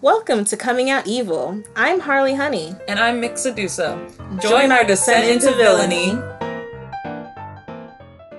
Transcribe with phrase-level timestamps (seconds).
[0.00, 1.60] Welcome to Coming Out Evil.
[1.74, 2.72] I'm Harley Honey.
[2.86, 4.40] And I'm Mick Sedusa.
[4.40, 6.16] Join our descent into villainy.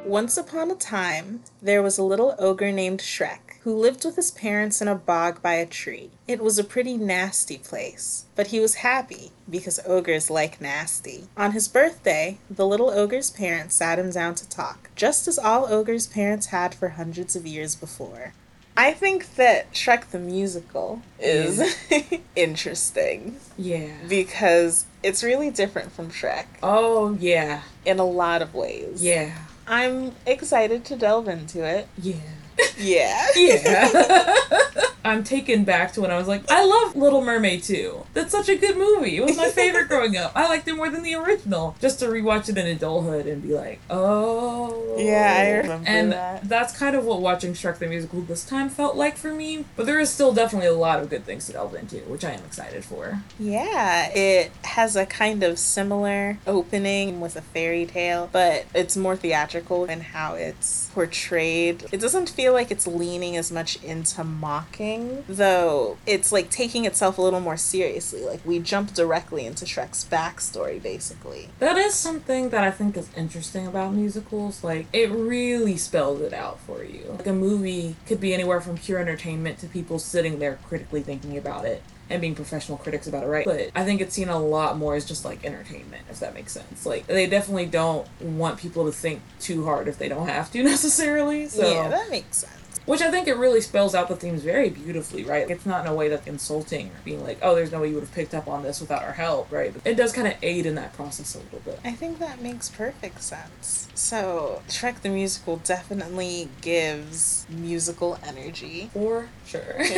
[0.05, 4.31] Once upon a time, there was a little ogre named Shrek who lived with his
[4.31, 6.11] parents in a bog by a tree.
[6.29, 11.25] It was a pretty nasty place, but he was happy because ogres like nasty.
[11.35, 15.65] On his birthday, the little ogre's parents sat him down to talk, just as all
[15.65, 18.33] ogres' parents had for hundreds of years before.
[18.79, 21.75] I think that Shrek the Musical is
[22.37, 23.35] interesting.
[23.57, 23.89] Yeah.
[24.07, 26.45] Because it's really different from Shrek.
[26.63, 27.63] Oh, yeah.
[27.85, 29.03] In a lot of ways.
[29.03, 29.37] Yeah.
[29.67, 31.89] I'm excited to delve into it.
[32.01, 32.15] Yeah.
[32.77, 33.25] Yeah.
[33.35, 34.33] Yeah.
[35.03, 38.05] I'm taken back to when I was like, I love Little Mermaid too.
[38.13, 39.17] That's such a good movie.
[39.17, 40.31] It was my favorite growing up.
[40.35, 41.75] I liked it more than the original.
[41.79, 44.95] Just to rewatch it in adulthood and be like, oh.
[44.97, 46.47] Yeah, I remember and that.
[46.47, 49.65] that's kind of what watching Shrek the Musical this time felt like for me.
[49.75, 52.31] But there is still definitely a lot of good things to delve into, which I
[52.31, 53.21] am excited for.
[53.39, 59.15] Yeah, it has a kind of similar opening with a fairy tale, but it's more
[59.15, 61.85] theatrical in how it's portrayed.
[61.91, 64.88] It doesn't feel like it's leaning as much into mocking,
[65.27, 68.21] though it's like taking itself a little more seriously.
[68.21, 71.49] Like we jump directly into Shrek's backstory, basically.
[71.59, 74.63] That is something that I think is interesting about musicals.
[74.63, 77.15] Like, it really spells it out for you.
[77.17, 81.37] Like, a movie could be anywhere from pure entertainment to people sitting there critically thinking
[81.37, 83.45] about it and being professional critics about it, right?
[83.45, 86.51] But I think it's seen a lot more as just like entertainment, if that makes
[86.53, 86.85] sense.
[86.85, 90.63] Like, they definitely don't want people to think too hard if they don't have to
[90.75, 91.47] necessarily.
[91.47, 92.53] So, Yeah, that makes sense.
[92.89, 95.47] Which I think it really spells out the themes very beautifully, right?
[95.47, 97.93] It's not in a way that's insulting or being like, oh, there's no way you
[97.93, 99.71] would have picked up on this without our help, right?
[99.85, 101.79] It does kind of aid in that process a little bit.
[101.85, 103.89] I think that makes perfect sense.
[103.93, 108.89] So, Shrek the Musical definitely gives musical energy.
[108.91, 109.75] For sure.
[109.77, 109.83] yeah,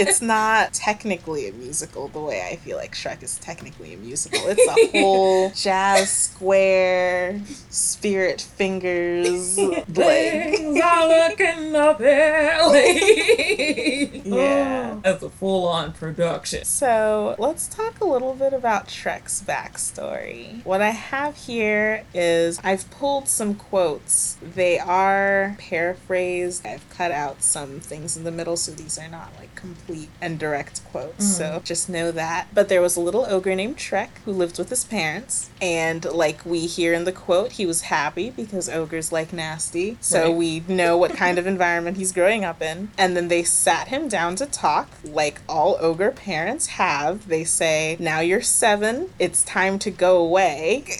[0.00, 4.40] it's not technically a musical the way I feel like Shrek is technically a musical.
[4.44, 9.56] It's a whole jazz square, spirit fingers,
[11.98, 14.22] Things are looking up early.
[14.24, 14.94] Yeah.
[14.96, 16.64] Oh, that's a full on production.
[16.64, 20.64] So let's talk a little bit about Shrek's backstory.
[20.64, 24.36] What I have here is I've pulled some quotes.
[24.42, 26.66] They are paraphrased.
[26.66, 30.38] I've cut out some things in the middle, so these are not like complete and
[30.38, 31.36] direct quotes.
[31.36, 31.64] So mm.
[31.64, 32.48] just know that.
[32.54, 35.50] But there was a little ogre named Shrek who lived with his parents.
[35.60, 39.96] And like we hear in the quote, he was happy because ogres like nasty.
[40.00, 40.34] So Right.
[40.36, 42.90] we know what kind of environment he's growing up in.
[42.98, 47.28] And then they sat him down to talk, like all ogre parents have.
[47.28, 50.84] They say, Now you're seven, it's time to go away.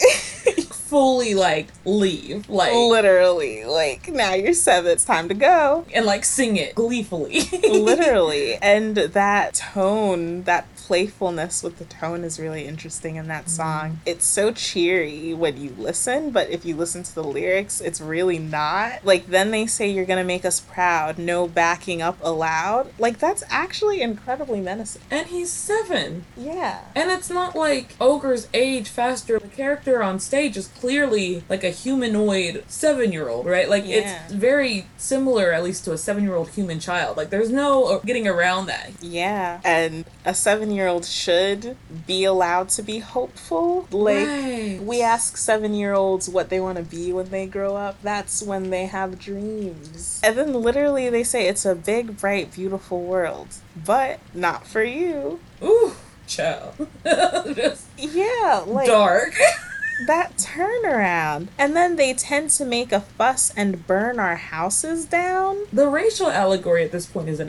[0.91, 2.49] Fully like leave.
[2.49, 5.85] Like Literally, like, now you're seven, it's time to go.
[5.95, 7.43] and like sing it gleefully.
[7.69, 8.55] Literally.
[8.57, 13.51] And that tone, that playfulness with the tone is really interesting in that mm-hmm.
[13.51, 14.01] song.
[14.05, 18.41] It's so cheery when you listen, but if you listen to the lyrics, it's really
[18.41, 19.05] not.
[19.05, 22.93] Like, then they say, You're gonna make us proud, no backing up allowed.
[22.99, 25.03] Like, that's actually incredibly menacing.
[25.13, 26.25] and he's seven.
[26.37, 26.81] Yeah.
[26.97, 29.39] And it's not like ogres age faster.
[29.39, 33.69] The character on stage is clearly like a humanoid seven year old, right?
[33.69, 34.25] Like Yeah.
[34.25, 37.17] it's very similar, at least, to a seven year old human child.
[37.17, 38.91] Like there's no getting around that.
[39.01, 39.61] Yeah.
[39.63, 41.77] And a seven year old should
[42.07, 43.87] be allowed to be hopeful.
[43.91, 44.79] Like, Right.
[44.83, 47.97] we ask seven year olds what they want to be when they grow up.
[48.03, 50.21] That's when they have dreams.
[50.23, 55.41] And then literally they say it's a big, bright, beautiful world, but not for you.
[55.63, 55.93] Ooh,
[56.27, 56.75] child.
[57.99, 59.35] Yeah, like dark.
[60.07, 61.49] that turnaround.
[61.59, 65.59] And then they tend to make a fuss and burn our houses down.
[65.73, 67.41] The racial allegory at this point is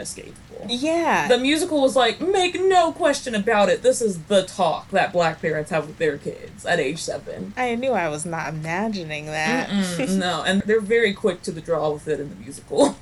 [0.67, 1.27] Yeah.
[1.27, 3.81] The musical was like, make no question about it.
[3.81, 7.53] This is the talk that black parents have with their kids at age seven.
[7.57, 9.69] I knew I was not imagining that.
[10.21, 12.95] No, and they're very quick to the draw with it in the musical.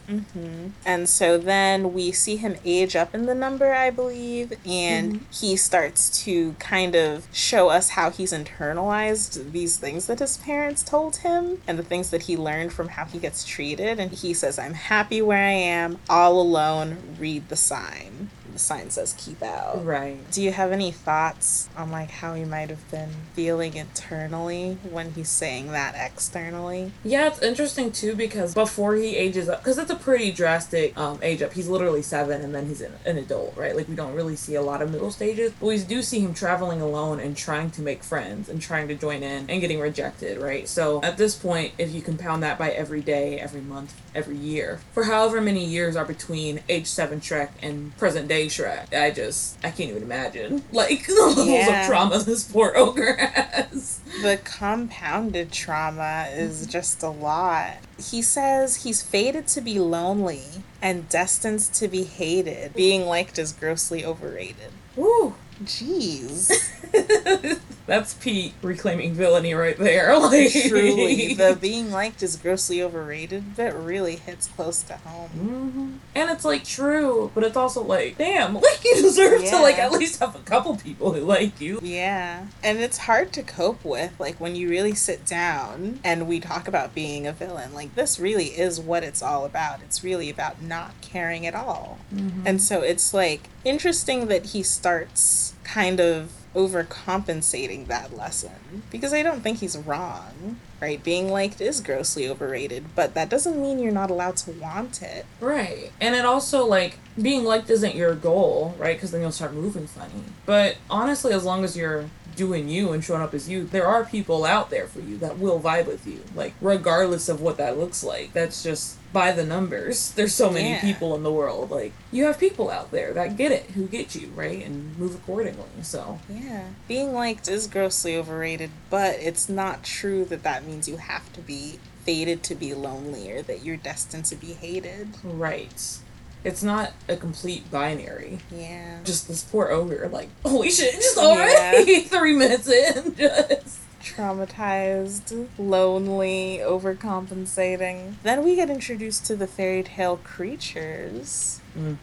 [0.86, 5.24] And so then we see him age up in the number, I believe, and Mm-hmm.
[5.32, 10.84] he starts to kind of show us how he's internalized these things that his parents
[10.84, 14.00] told him and the things that he learned from how he gets treated.
[14.00, 18.30] And he says, I'm happy where I am, all alone, read the sign.
[18.60, 19.86] The sign says, keep out.
[19.86, 20.18] Right.
[20.32, 25.14] Do you have any thoughts on like how he might have been feeling internally when
[25.14, 26.92] he's saying that externally?
[27.06, 31.20] Yeah, it's interesting too because before he ages up, because it's a pretty drastic um,
[31.22, 31.54] age up.
[31.54, 33.74] He's literally seven and then he's an, an adult, right?
[33.78, 36.34] Like we don't really see a lot of middle stages, but we do see him
[36.34, 40.38] traveling alone and trying to make friends and trying to join in and getting rejected,
[40.38, 40.68] right?
[40.68, 44.82] So at this point, if you compound that by every day, every month, every year,
[44.92, 48.94] for however many years are between age seven Shrek and present day Shrek.
[48.94, 51.82] I just I can't even imagine like the levels Yeah.
[51.82, 54.00] of trauma this poor ogre has.
[54.22, 56.72] The compounded trauma is mm-hmm.
[56.72, 57.78] just a lot.
[57.98, 60.44] He says he's fated to be lonely
[60.82, 62.74] and destined to be hated.
[62.74, 64.72] Being liked is grossly overrated.
[64.98, 66.52] Ooh, Jeez.
[67.90, 70.18] That's Pete reclaiming villainy right there.
[70.30, 75.30] Like Truly, the being liked is grossly overrated but really hits close to home.
[75.30, 79.80] hmm And it's like true, but it's also like, damn, like you deserve to like
[79.80, 81.80] at least have a couple people who like you.
[81.82, 82.46] Yeah.
[82.64, 86.68] And it's hard to cope with, like, when you really sit down and we talk
[86.68, 87.74] about being a villain.
[87.74, 89.82] Like, this really is what it's all about.
[89.82, 91.98] It's really about not caring at all.
[92.46, 98.84] And so it's, like, interesting that he starts kind of overcompensating that lesson.
[98.92, 101.04] Because I don't think he's wrong, right?
[101.04, 105.26] Being liked is grossly overrated, but that doesn't mean you're not allowed to want it.
[105.40, 105.92] Right.
[106.02, 108.96] And it also, like, being liked isn't your goal, right?
[108.96, 110.24] Because then you'll start moving funny.
[110.46, 114.06] But honestly, as long as you're doing you and showing up as you, there are
[114.06, 116.22] people out there for you that will vibe with you.
[116.36, 118.34] Like, regardless of what that looks like.
[118.34, 120.12] That's just by the numbers.
[120.12, 120.82] There's so many Yeah.
[120.82, 121.72] people in the world.
[121.72, 124.64] Like, you have people out there that get it, who get you, right?
[124.66, 125.66] And move accordingly.
[125.82, 126.64] So, Yeah.
[126.88, 131.42] Being liked is grossly overrated, but it's not true that that means you have to
[131.42, 135.10] be fated to be lonely or that you're destined to be hated.
[135.24, 135.98] right.
[136.42, 138.40] It's not a complete binary.
[138.50, 139.00] Yeah.
[139.04, 143.80] Just this poor ogre, like, holy shit, just already three minutes in, just.
[144.02, 148.16] Traumatized, lonely, overcompensating.
[148.24, 151.62] Then we get introduced to the fairy tale creatures.
[151.78, 151.98] Mm.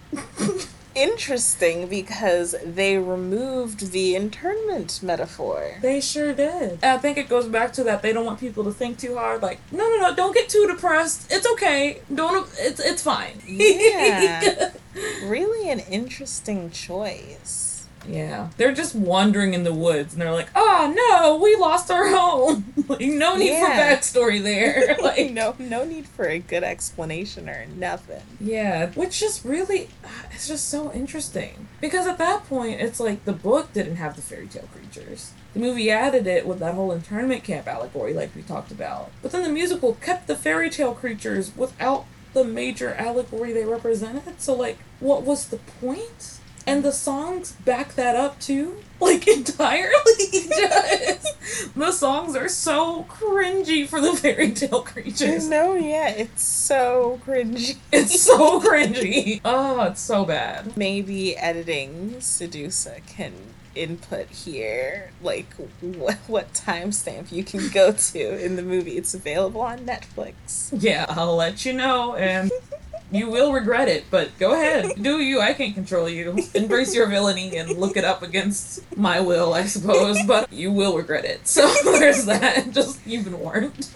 [0.95, 5.75] Interesting because they removed the internment metaphor.
[5.83, 6.83] They sure did.
[6.83, 9.43] I think it goes back to that they don't want people to think too hard.
[9.43, 11.31] Like, no, no, no, don't get too depressed.
[11.31, 12.01] It's okay.
[12.15, 12.49] Don't.
[12.59, 13.41] It's it's fine.
[13.47, 14.71] Yeah.
[15.25, 17.76] Really an interesting choice.
[18.09, 18.51] Yeah.
[18.57, 22.73] They're just wandering in the woods, and they're like, "Oh no, we lost our home.
[22.89, 24.97] like, no need for backstory there.
[25.03, 28.23] like, no, no need for a good explanation or nothing.
[28.41, 31.69] Yeah, which just really, uh, it's just so interesting.
[31.81, 35.33] Because at that point, it's like the book didn't have the fairy tale creatures.
[35.55, 39.11] The movie added it with that whole internment camp allegory, like we talked about.
[39.23, 44.41] But then the musical kept the fairy tale creatures without the major allegory they represented.
[44.41, 46.36] So, like, what was the point?
[46.67, 49.93] And the songs back that up too, like entirely.
[50.33, 55.49] Just the songs are so cringy for the fairy tale creatures.
[55.49, 57.77] No, yeah, it's so cringy.
[57.93, 59.41] It's so cringy.
[59.45, 60.77] Oh, it's so bad.
[60.77, 63.33] Maybe editing Sedusa can
[63.77, 68.97] input here, like what what timestamp you can go to in the movie.
[68.97, 70.71] It's available on Netflix.
[70.73, 72.51] Yeah, I'll let you know, and
[73.11, 75.01] you will regret it, but go ahead.
[75.01, 75.41] Do you.
[75.41, 76.37] I can't control you.
[76.55, 80.97] Embrace your villainy and look it up against my will, I suppose, but you will
[80.97, 81.47] regret it.
[81.47, 82.71] So there's that.
[82.73, 83.89] Just, you've been warned.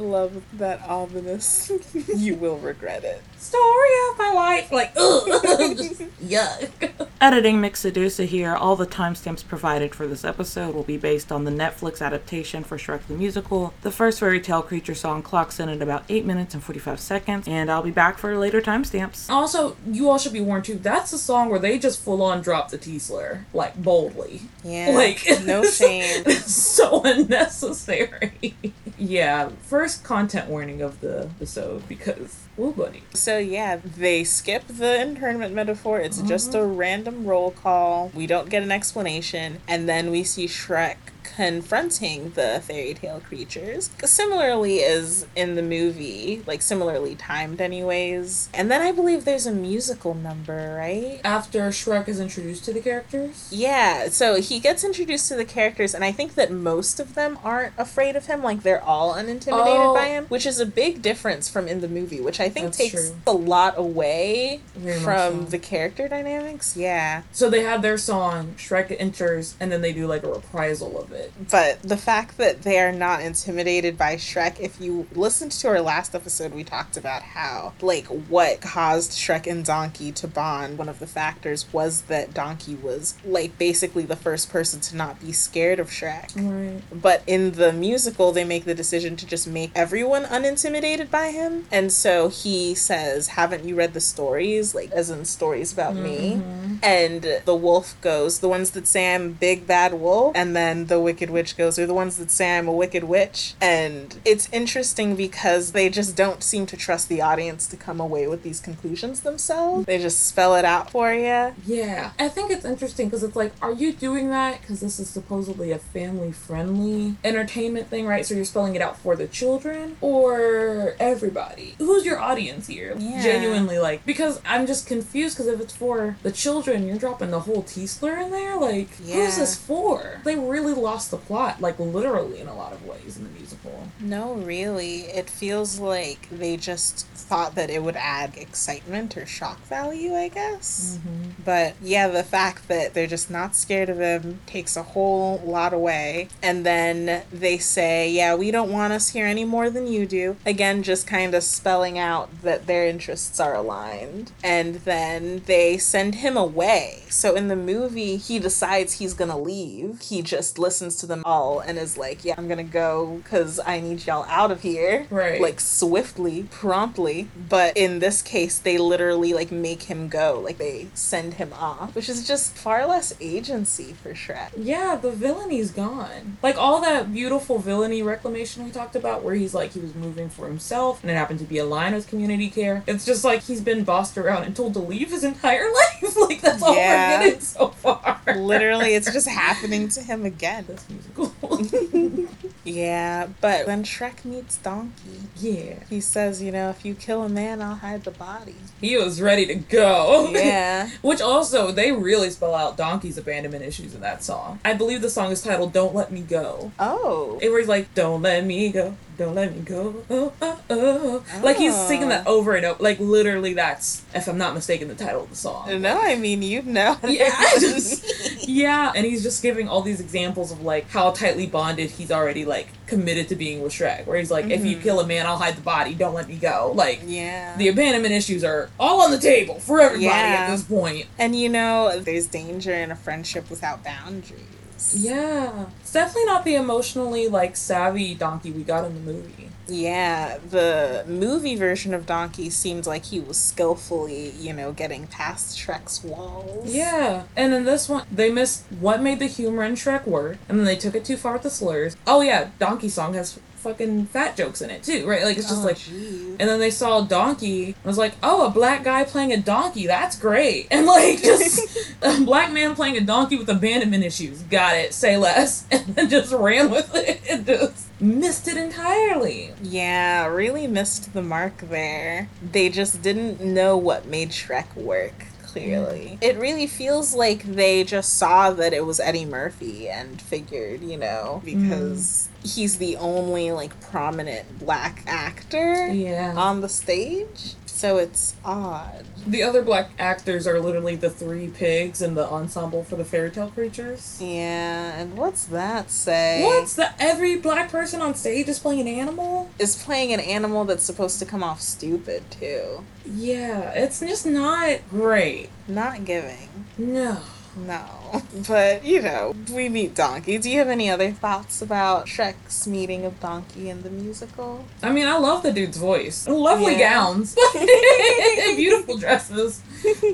[0.00, 1.70] I love that ominous.
[2.16, 3.22] you will regret it.
[3.36, 4.72] Story of my life.
[4.72, 5.26] Like, ugh.
[5.76, 7.08] Just, yuck.
[7.20, 8.54] Editing Mick Sedusa here.
[8.54, 12.78] All the timestamps provided for this episode will be based on the Netflix adaptation for
[12.78, 13.74] Shrek the Musical.
[13.82, 17.46] The first fairy tale creature song clocks in at about 8 minutes and 45 seconds,
[17.46, 19.28] and I'll be back for later timestamps.
[19.28, 20.76] Also, you all should be warned too.
[20.76, 24.42] That's a song where they just full on drop the T slur, like boldly.
[24.64, 24.92] Yeah.
[24.94, 26.22] Like no shame.
[26.26, 28.54] It's so unnecessary.
[28.98, 33.02] yeah, first content warning of the episode because ooh buddy.
[33.14, 36.00] So yeah, they skip the internment metaphor.
[36.00, 36.58] It's just mm-hmm.
[36.58, 38.10] a random roll call.
[38.14, 43.90] We don't get an explanation, and then we see Shrek confronting the fairy tale creatures,
[44.04, 48.48] similarly as in the movie, like similarly timed, anyways.
[48.54, 51.20] And then I believe there's a musical number, right?
[51.24, 53.48] After Shrek is introduced to the characters.
[53.50, 57.38] Yeah, so he gets introduced to the characters, and I think that most of them
[57.44, 58.42] aren't afraid of him.
[58.42, 59.94] Like they're all unintimidated Oh.
[59.94, 62.78] by him, which is a big difference from in the movie, which I think That's
[62.78, 63.16] takes true.
[63.26, 65.50] a lot away Very from so.
[65.50, 66.76] the character dynamics.
[66.76, 70.98] Yeah, So they have their song, Shrek enters, and then they do like a reprisal
[71.00, 71.32] of it.
[71.50, 75.80] but the fact that they are not intimidated by Shrek, if you listened to our
[75.80, 80.78] last episode, we talked about how, like, what caused Shrek and Donkey to bond.
[80.78, 85.20] One of the factors was that Donkey was, like, basically the first person to not
[85.20, 86.30] be scared of Shrek.
[86.36, 86.82] Right.
[86.92, 91.66] But in the musical, they make the decision to just make everyone unintimidated by him.
[91.72, 94.74] And so he says, Haven't you read the stories?
[94.74, 96.40] Like, as in stories about me.
[96.42, 96.78] Mhm.
[96.82, 100.99] And the wolf goes, the ones that say I'm big bad wolf, and then the
[101.00, 103.54] wicked witch goes, are the ones that say I'm a wicked witch.
[103.60, 108.26] And it's interesting because they just don't seem to trust the audience to come away
[108.26, 109.86] with these conclusions themselves.
[109.86, 111.54] They just spell it out for you.
[111.66, 115.08] Yeah, I think it's interesting because it's like, are you doing that because this is
[115.08, 118.24] supposedly a family friendly entertainment thing, right?
[118.26, 121.74] So you're spelling it out for the children or everybody?
[121.78, 122.94] Who's your audience here?
[122.98, 123.22] Yeah.
[123.22, 127.40] Genuinely, like, because I'm just confused because if it's for the children, you're dropping the
[127.40, 128.56] whole T slur in there.
[128.56, 129.16] Like, Yeah.
[129.16, 130.20] who's this for?
[130.24, 133.88] They really lost the plot, like, literally in a lot of ways in the musical.
[134.00, 135.02] No, really.
[135.02, 140.28] It feels like they just thought that it would add excitement or shock value, I
[140.28, 140.98] guess.
[140.98, 141.42] Mm-hmm.
[141.44, 145.72] But yeah, the fact that they're just not scared of him takes a whole lot
[145.72, 146.28] away.
[146.42, 150.36] And then they say, yeah, we don't want us here any more than you do.
[150.44, 154.32] Again, just kind of spelling out that their interests are aligned.
[154.42, 157.04] And then they send him away.
[157.08, 160.00] So in the movie, he decides he's gonna leave.
[160.00, 163.80] He just listens to them all and is like, yeah, I'm gonna go because I
[163.80, 165.06] need y'all out of here.
[165.10, 165.40] Right.
[165.40, 167.28] Like swiftly, promptly.
[167.48, 170.40] But in this case, they literally like make him go.
[170.42, 174.50] Like they send him off, which is just far less agency for Shrek.
[174.56, 176.38] Yeah, the villainy's gone.
[176.42, 180.28] Like all that beautiful villainy reclamation we talked about, where he's like he was moving
[180.30, 182.82] for himself and it happened to be aligned with community care.
[182.86, 185.68] It's just like he's been bossed around and told to leave his entire
[186.02, 186.16] life.
[186.16, 187.18] like that's all Yeah.
[187.20, 188.20] we're getting so far.
[188.36, 190.69] Literally, it's just happening to him again.
[190.70, 192.26] This musical.
[192.62, 197.28] Yeah, but when Shrek meets Donkey, yeah, he says, you know, if you kill a
[197.28, 198.54] man, I'll hide the body.
[198.82, 200.28] he was ready to go.
[200.30, 200.90] Yeah.
[201.02, 204.60] Which also, they really spell out Donkey's abandonment issues in that song.
[204.62, 207.38] I believe the song is titled "Don't Let Me Go." Oh.
[207.40, 211.24] It was like, "Don't let me go, don't let me go." Oh, oh, oh.
[211.42, 212.30] Like he's singing that ah.
[212.30, 212.82] over and over.
[212.82, 215.82] Like literally, that's if I'm not mistaken, the title of the song.
[215.82, 216.96] No, I mean, you know.
[217.10, 221.46] Yeah, I just, yeah, and he's just giving all these examples of like how tightly
[221.46, 224.06] bonded he's already like committed to being with Shrek.
[224.06, 224.82] Where he's like, "If you mm-hmm.
[224.82, 225.94] kill a man, I'll hide the body.
[225.94, 227.56] Don't let me go." Like yeah.
[227.56, 230.46] the abandonment issues are all on the table for everybody Yeah.
[230.48, 231.06] at this point.
[231.18, 234.59] and you know, there's danger in a friendship without boundaries.
[234.94, 239.50] Yeah, it's definitely not the emotionally like savvy donkey we got in the movie.
[239.70, 245.56] Yeah, the movie version of Donkey seemed like he was skillfully, you know, getting past
[245.56, 246.74] Shrek's walls.
[246.74, 250.58] Yeah, and in this one, they missed what made the humor in Shrek work, and
[250.58, 251.96] then they took it too far with the slurs.
[252.06, 255.24] Oh yeah, Donkey Song has fucking fat jokes in it too, right?
[255.24, 256.36] Like it's just Oh, like, geez.
[256.38, 259.86] and then they saw Donkey, and was like, oh, a black guy playing a donkey,
[259.86, 264.74] that's great, and like just a black man playing a donkey with abandonment issues, got
[264.76, 269.52] it, say less, and then just ran with it and just missed it entirely.
[269.62, 272.28] Yeah, really missed the mark there.
[272.52, 276.18] They just didn't know what made Shrek work, clearly.
[276.20, 276.24] Mm.
[276.24, 280.96] It really feels like they just saw that it was Eddie Murphy and figured, you
[280.96, 281.44] know, mm.
[281.44, 286.34] because he's the only, like, prominent black actor Yeah.
[286.36, 287.54] on the stage.
[287.66, 289.06] So it's odd.
[289.26, 293.30] The other black actors are literally the three pigs in the ensemble for the fairy
[293.30, 294.18] tale creatures.
[294.20, 296.42] Yeah, and what's that say?
[296.44, 296.94] What's that?
[296.98, 299.48] Every black person on stage is playing an animal?
[299.58, 302.84] Is playing an animal that's supposed to come off stupid, too.
[303.10, 305.48] Yeah, it's just not great.
[305.66, 306.48] Not giving.
[306.76, 307.16] No.
[307.56, 308.22] No.
[308.46, 310.38] But, you know, we meet Donkey.
[310.38, 314.64] Do you have any other thoughts about Shrek's meeting of Donkey in the musical?
[314.82, 316.28] I mean, I love the dude's voice.
[316.28, 316.94] Lovely Yeah.
[316.94, 317.36] gowns.
[318.56, 319.60] Beautiful dresses.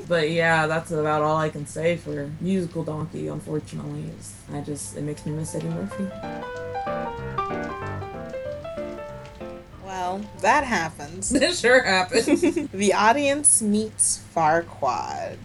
[0.07, 4.05] But yeah, that's about all I can say for musical donkey, unfortunately.
[4.53, 6.07] I just, it makes me miss Eddie Murphy.
[9.97, 11.33] Well, that happens.
[11.33, 12.69] It sure happens.
[12.71, 15.39] the audience meets Farquaad.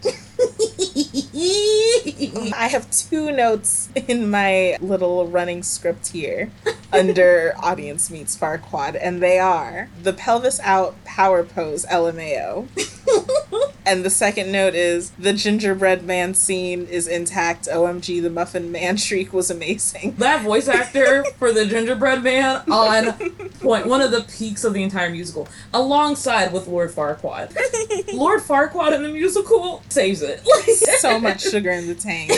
[2.55, 6.51] I have two notes in my little running script here
[6.93, 12.67] under audience meets Farquaad, and they are the pelvis out power pose LMAO.
[13.85, 17.65] and the second note is the gingerbread man scene is intact.
[17.67, 20.15] OMG, the muffin man shriek was amazing.
[20.17, 23.13] that voice actor for the gingerbread man on
[23.61, 27.53] point one of the peaks of the entire musical alongside with lord farquaad
[28.13, 30.41] lord farquaad in the musical saves it
[30.99, 32.31] so much sugar in the tank.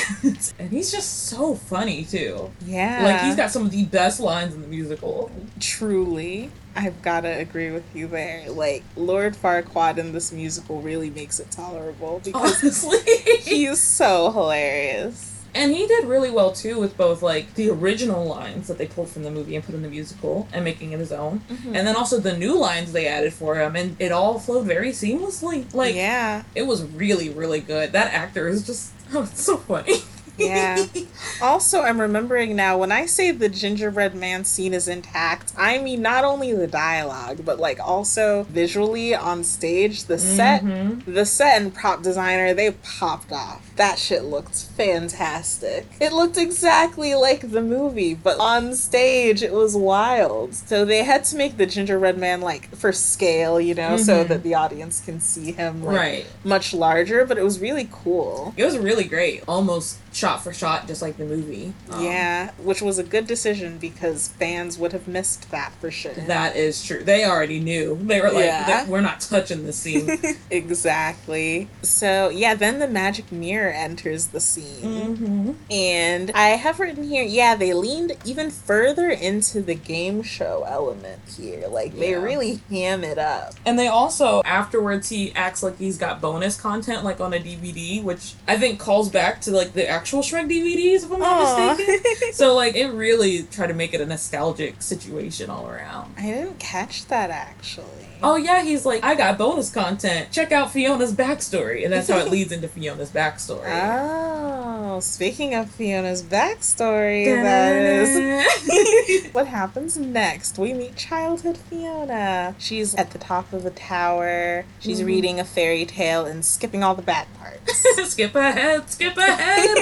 [0.59, 3.03] and he's just so funny too Yeah.
[3.03, 7.71] like he's got some of the best lines in the musical truly i've gotta agree
[7.71, 12.99] with you there like lord farquaad in this musical really makes it tolerable because honestly
[13.39, 18.25] he is so hilarious And he did really well too with both like the original
[18.25, 20.99] lines that they pulled from the movie and put in the musical and making it
[20.99, 21.73] his own, Mm-hmm.
[21.75, 24.89] and then also the new lines they added for him, and it all flowed very
[24.91, 25.73] seamlessly.
[25.73, 26.43] Like yeah.
[26.55, 27.93] it was really really good.
[27.93, 29.99] That actor is just oh, so funny.
[30.37, 30.85] Yeah.
[31.41, 36.01] Also, I'm remembering now when I say the gingerbread man scene is intact, I mean
[36.01, 41.03] not only the dialogue, but like also visually on stage, the set, Mhm.
[41.05, 43.69] the set and prop designer, they popped off.
[43.75, 45.87] That shit looked fantastic.
[45.99, 50.55] It looked exactly like the movie, but on stage it was wild.
[50.55, 54.27] So they had to make the gingerbread man like for scale, you know, so Mhm.
[54.29, 56.25] that the audience can see him like Right.
[56.43, 58.53] much larger, but it was really cool.
[58.55, 61.73] It was really great, almost shot for shot, just like the movie.
[61.91, 66.13] Um, Yeah, which was a good decision because fans would have missed that for sure.
[66.13, 67.03] That is true.
[67.03, 67.99] They already knew.
[68.01, 68.87] They were like, Yeah.
[68.87, 70.09] "We're not touching this scene."
[70.49, 71.67] exactly.
[71.81, 75.15] So, yeah, then the magic mirror enters the scene.
[75.15, 80.63] hmm And I have written here, yeah, they leaned even further into the game show
[80.67, 81.67] element here.
[81.67, 83.53] Like, they really ham it up.
[83.65, 88.01] And they also afterwards he acts like he's got bonus content like on a DVD,
[88.01, 91.73] which I think calls back to like the actual Shrek DVDs if I'm not Aw.
[91.73, 92.03] mistaken.
[92.33, 96.13] so like it really tried to make it a nostalgic situation all around.
[96.15, 97.87] I didn't catch that actually.
[98.21, 100.31] Oh yeah, he's like, I got bonus content.
[100.31, 103.65] Check out Fiona's backstory, and that's how it leads into Fiona's backstory.
[104.95, 109.25] Oh, speaking of Fiona's backstory, that is.
[109.33, 110.57] what happens next?
[110.57, 112.55] We meet childhood Fiona.
[112.59, 114.63] She's at the top of a tower.
[114.79, 115.05] She's Mhm.
[115.05, 117.83] reading a fairy tale and skipping all the bad parts.
[118.09, 119.77] skip ahead, skip ahead.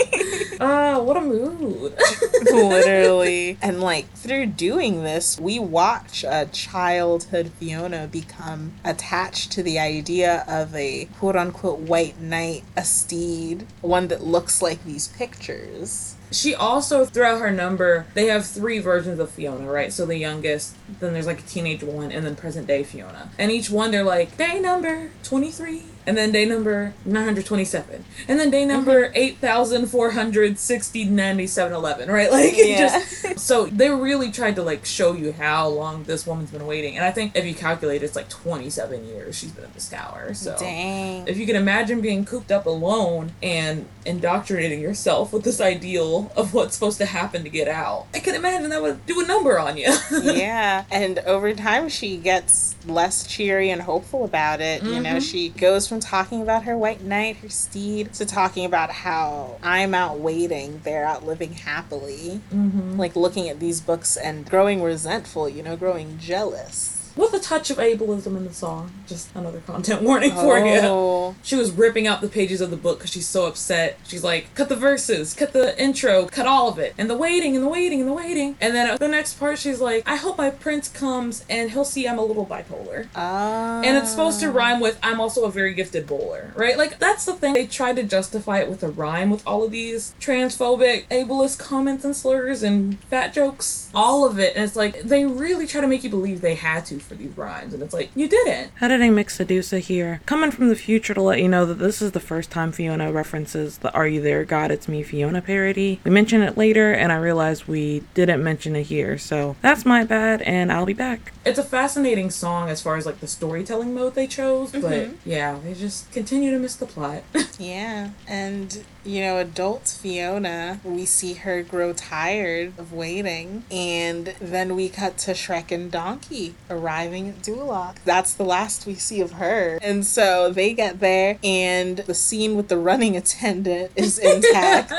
[0.59, 1.93] Ah, what a mood.
[2.51, 3.57] Literally.
[3.61, 10.43] And like through doing this, we watch a childhood Fiona become attached to the idea
[10.47, 16.15] of a quote unquote white knight, a steed, one that looks like these pictures.
[16.31, 19.93] She also, throughout her number, they have three versions of Fiona, right?
[19.93, 23.29] So the youngest, then there's like a teenage one, and then present day Fiona.
[23.37, 28.49] And each one, they're like, day number 23, and then day number 927, and then
[28.49, 32.31] day number 8,460, 97, 11, right?
[32.33, 32.77] Like, Yeah.
[32.99, 33.39] just.
[33.39, 36.95] So they really tried to like show you how long this woman's been waiting.
[36.95, 40.33] And I think if you calculate, it's like 27 years she's been in this tower.
[40.33, 40.55] So.
[40.59, 41.27] Dang.
[41.27, 46.53] If you can imagine being cooped up alone and indoctrinating yourself with this ideal of
[46.53, 49.59] what's supposed to happen to get out, I can imagine that would do a number
[49.59, 49.93] on you.
[50.23, 50.85] yeah.
[50.91, 54.81] And over time, she gets less cheery and hopeful about it.
[54.83, 55.31] You know, Mhm.
[55.31, 59.93] she goes from talking about her white knight, her steed, to talking about how I'm
[59.93, 62.41] out waiting, they're out living happily.
[62.49, 67.02] hmm Like looking at these books and growing resentful, you know, growing jealous.
[67.15, 68.91] With a touch of ableism in the song.
[69.07, 70.79] Just another content warning for you.
[70.81, 71.35] Oh.
[71.43, 73.99] She was ripping out the pages of the book because she's so upset.
[74.07, 76.93] She's like, cut the verses, cut the intro, cut all of it.
[76.97, 78.57] And the waiting, and the waiting, and the waiting.
[78.59, 82.07] And then the next part, she's like, I hope my prince comes and he'll see
[82.07, 83.07] I'm a little bipolar.
[83.15, 83.81] Oh.
[83.83, 86.77] And it's supposed to rhyme with I'm also a very gifted bowler, right?
[86.77, 87.53] Like that's the thing.
[87.53, 92.05] They try to justify it with a rhyme with all of these transphobic, ableist comments
[92.05, 94.55] and slurs and fat jokes, all of it.
[94.55, 97.35] And it's like they really try to make you believe they had to for these
[97.37, 98.71] rhymes, and it's like you didn't.
[98.81, 102.11] Editing Mick Sedusa here, coming from the future to let you know that this is
[102.13, 105.99] the first time Fiona references the Are You There God It's Me Fiona parody.
[106.03, 110.03] We mention it later, and I realized we didn't mention it here, so that's my
[110.03, 111.33] bad, and I'll be back.
[111.45, 115.15] It's a fascinating song as far as like the storytelling mode they chose, but Mhm.
[115.25, 117.23] yeah, they just continue to miss the plot.
[117.59, 124.75] Yeah, and you know, adult Fiona, we see her grow tired of waiting, and then
[124.75, 127.97] we cut to Shrek and Donkey arriving at Duloc.
[128.05, 129.79] That's the last we see of her.
[129.81, 134.93] And so they get there, and the scene with the running attendant is intact.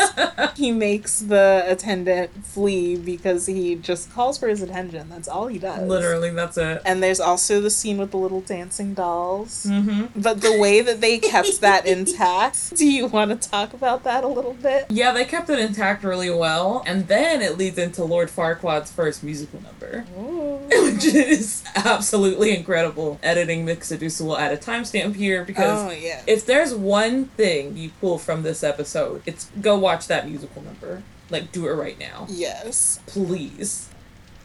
[0.56, 5.08] he makes the attendant flee because he just calls for his attention.
[5.08, 5.88] That's all he does.
[5.88, 6.82] Literally, that's it.
[6.84, 9.66] And there's also the scene with the little dancing dolls.
[9.68, 10.20] Mm-hmm.
[10.20, 14.24] But the way that they kept that intact, do you want to talk about that
[14.24, 14.86] a little bit?
[14.90, 19.22] Yeah, they kept it intact really well, and then it leads into Lord Farquaad's first
[19.22, 20.00] musical number.
[20.66, 23.18] which is absolutely incredible.
[23.22, 26.22] Editing Mick Sedusa will add a timestamp here because Oh yeah.
[26.26, 31.02] if there's one thing you pull from this episode, it's go watch that musical number.
[31.30, 32.26] Like, do it right now.
[32.28, 33.00] yes.
[33.06, 33.88] Please.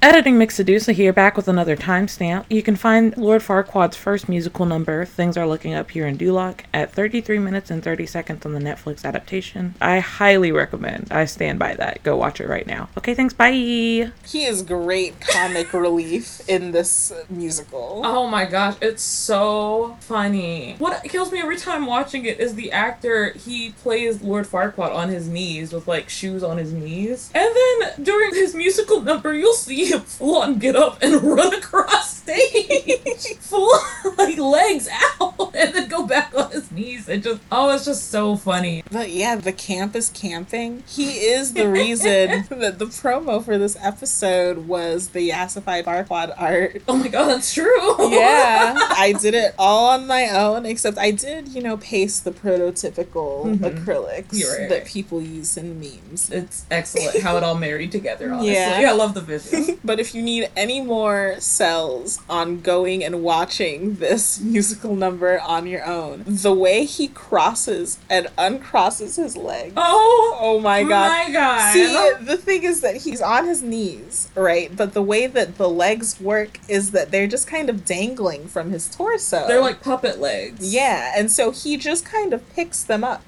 [0.01, 2.45] Editing Mick Sedusa here, back with another timestamp.
[2.49, 6.61] You can find Lord Farquaad's first musical number, Things Are Looking Up Here in Duloc,
[6.73, 9.75] at 33 minutes and 30 seconds on the Netflix adaptation.
[9.81, 11.09] I highly recommend.
[11.11, 12.01] I stand by that.
[12.03, 12.87] Go watch it right now.
[12.97, 13.33] Okay, thanks.
[13.33, 13.51] Bye.
[13.51, 18.01] He is great comic relief in this musical.
[18.05, 20.75] Oh my gosh, it's so funny.
[20.77, 25.09] What kills me every time watching it is the actor, he plays Lord Farquaad on
[25.09, 27.31] his knees with like shoes on his knees.
[27.35, 31.53] And then during his musical number, you'll see him full on get up and run
[31.53, 33.37] across stage.
[33.39, 33.71] full
[34.17, 34.87] like legs
[35.19, 38.83] out and then go back on his knees and just, oh, it's just so funny.
[38.91, 40.83] But yeah, the camp is camping.
[40.87, 46.81] He is the reason that the promo for this episode was the Yassified Farquaad art.
[46.87, 48.11] Oh my god, that's true.
[48.11, 52.31] yeah, I did it all on my own, except I did, you know, paste the
[52.31, 53.57] prototypical Mhm.
[53.59, 54.69] acrylics right.
[54.69, 56.29] that people use in memes.
[56.29, 58.53] It's excellent how it all married together, honestly.
[58.53, 58.85] Yeah.
[58.89, 59.79] I love the vision.
[59.83, 65.67] But if you need any more cells on going and watching this musical number on
[65.67, 69.73] your own, the way he crosses and uncrosses his legs.
[69.77, 71.27] Oh, Oh my god.
[71.27, 71.73] my god.
[71.73, 71.85] See,
[72.25, 74.75] the thing is that he's on his knees, right?
[74.75, 78.71] But the way that the legs work is that they're just kind of dangling from
[78.71, 79.45] his torso.
[79.47, 80.73] They're like puppet legs.
[80.73, 83.23] Yeah, and so he just kind of picks them up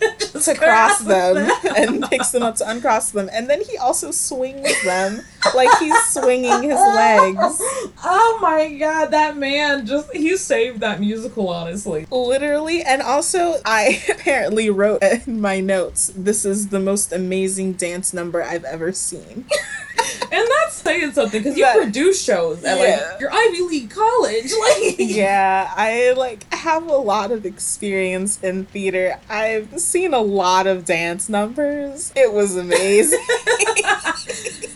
[0.44, 1.36] to cross them
[1.76, 3.30] and picks them up to uncross them.
[3.32, 5.22] And then he also swings them
[5.54, 7.62] like he's swinging his legs.
[8.06, 12.06] Oh my god, that man just he saved that musical honestly.
[12.10, 12.82] Literally.
[12.82, 18.42] And also, I apparently wrote in my notes this is the most amazing dance number
[18.42, 19.46] I've ever seen.
[20.30, 23.10] And saying something because you produce shows at Yeah.
[23.12, 24.52] like your Ivy League college.
[24.64, 29.18] Like yeah, I like have a lot of experience in theater.
[29.28, 32.12] I've seen a lot of dance numbers.
[32.16, 33.24] It was amazing.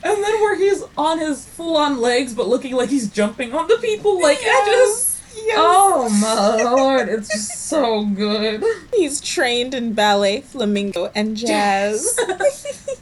[0.00, 3.68] And then where he's on his full on legs but looking like he's jumping on
[3.68, 5.07] the people like I just
[5.48, 5.58] Yes.
[5.60, 8.62] Oh my lord, it's just so good.
[8.94, 12.14] He's trained in ballet, flamingo, and jazz.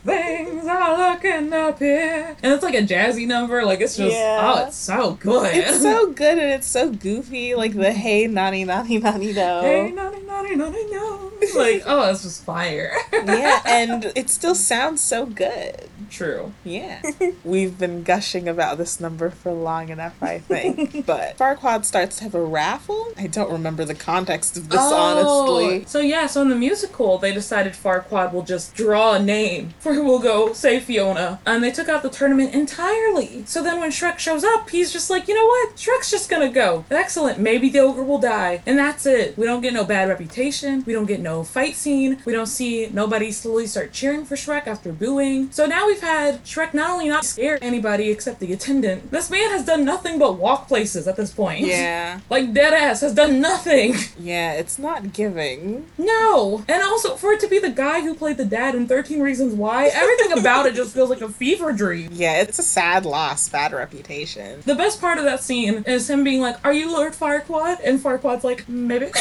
[0.06, 2.36] Things are looking up here.
[2.42, 4.52] And it's like a jazzy number, like it's just Yeah.
[4.54, 5.54] oh it's so good.
[5.56, 9.62] it's so good and it's so goofy, like the hey nani nani nani no.
[9.62, 11.32] Hey, naughty, naughty, naughty, no.
[11.54, 12.92] Like, oh, it's just fire.
[13.12, 15.88] yeah, and it still sounds so good.
[16.10, 16.52] True.
[16.64, 17.02] Yeah.
[17.44, 21.04] We've been gushing about this number for long enough, I think.
[21.06, 23.08] but Farquaad starts to have a raffle.
[23.16, 25.82] I don't remember the context of this, honestly.
[25.82, 29.74] Oh, So yeah, so in the musical, they decided Farquaad will just draw a name
[29.78, 33.44] for who will go say Fiona, and they took out the tournament entirely.
[33.46, 35.76] So then when Shrek shows up, he's just like, you know what?
[35.76, 36.84] Shrek's just gonna go.
[36.90, 37.38] Excellent.
[37.38, 39.36] Maybe the ogre will die, and that's it.
[39.36, 40.84] We don't get no bad reputation.
[40.86, 42.22] We don't get no fight scene.
[42.24, 45.50] We don't see nobody slowly start cheering for Shrek after booing.
[45.50, 49.10] So now we've had Shrek not only not scare anybody except the attendant.
[49.10, 51.60] This man has done nothing but walk places at this point.
[51.66, 52.20] Yeah.
[52.28, 53.94] Like dead ass has done nothing.
[54.18, 55.86] Yeah, it's not giving.
[55.96, 56.64] No.
[56.68, 59.54] And also for it to be the guy who played the dad in 13 Reasons
[59.54, 62.10] Why, everything about it just feels like a fever dream.
[62.12, 64.62] Yeah, it's a sad loss, bad reputation.
[64.64, 67.78] The best part of that scene is him being like, Are you Lord Farquaad?
[67.84, 69.06] And Farquaad's like, Maybe.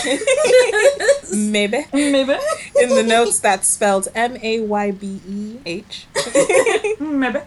[1.36, 1.86] Maybe.
[1.94, 2.38] Maybe.
[2.82, 6.08] In the notes, that's spelled M A Y B E H.
[7.00, 7.40] Maybe.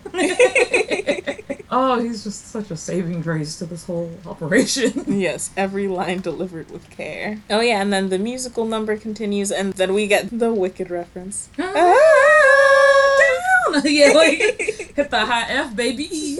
[1.78, 5.04] Oh, he's just such a saving grace to this whole operation.
[5.18, 7.40] Yes, every line delivered with care.
[7.50, 11.48] Oh, yeah, and then the musical number continues, and then we get the Wicked reference.
[11.56, 11.74] Down.
[11.74, 13.14] Ah!
[13.84, 14.38] yeah, like,
[14.96, 16.38] hit the high F, baby.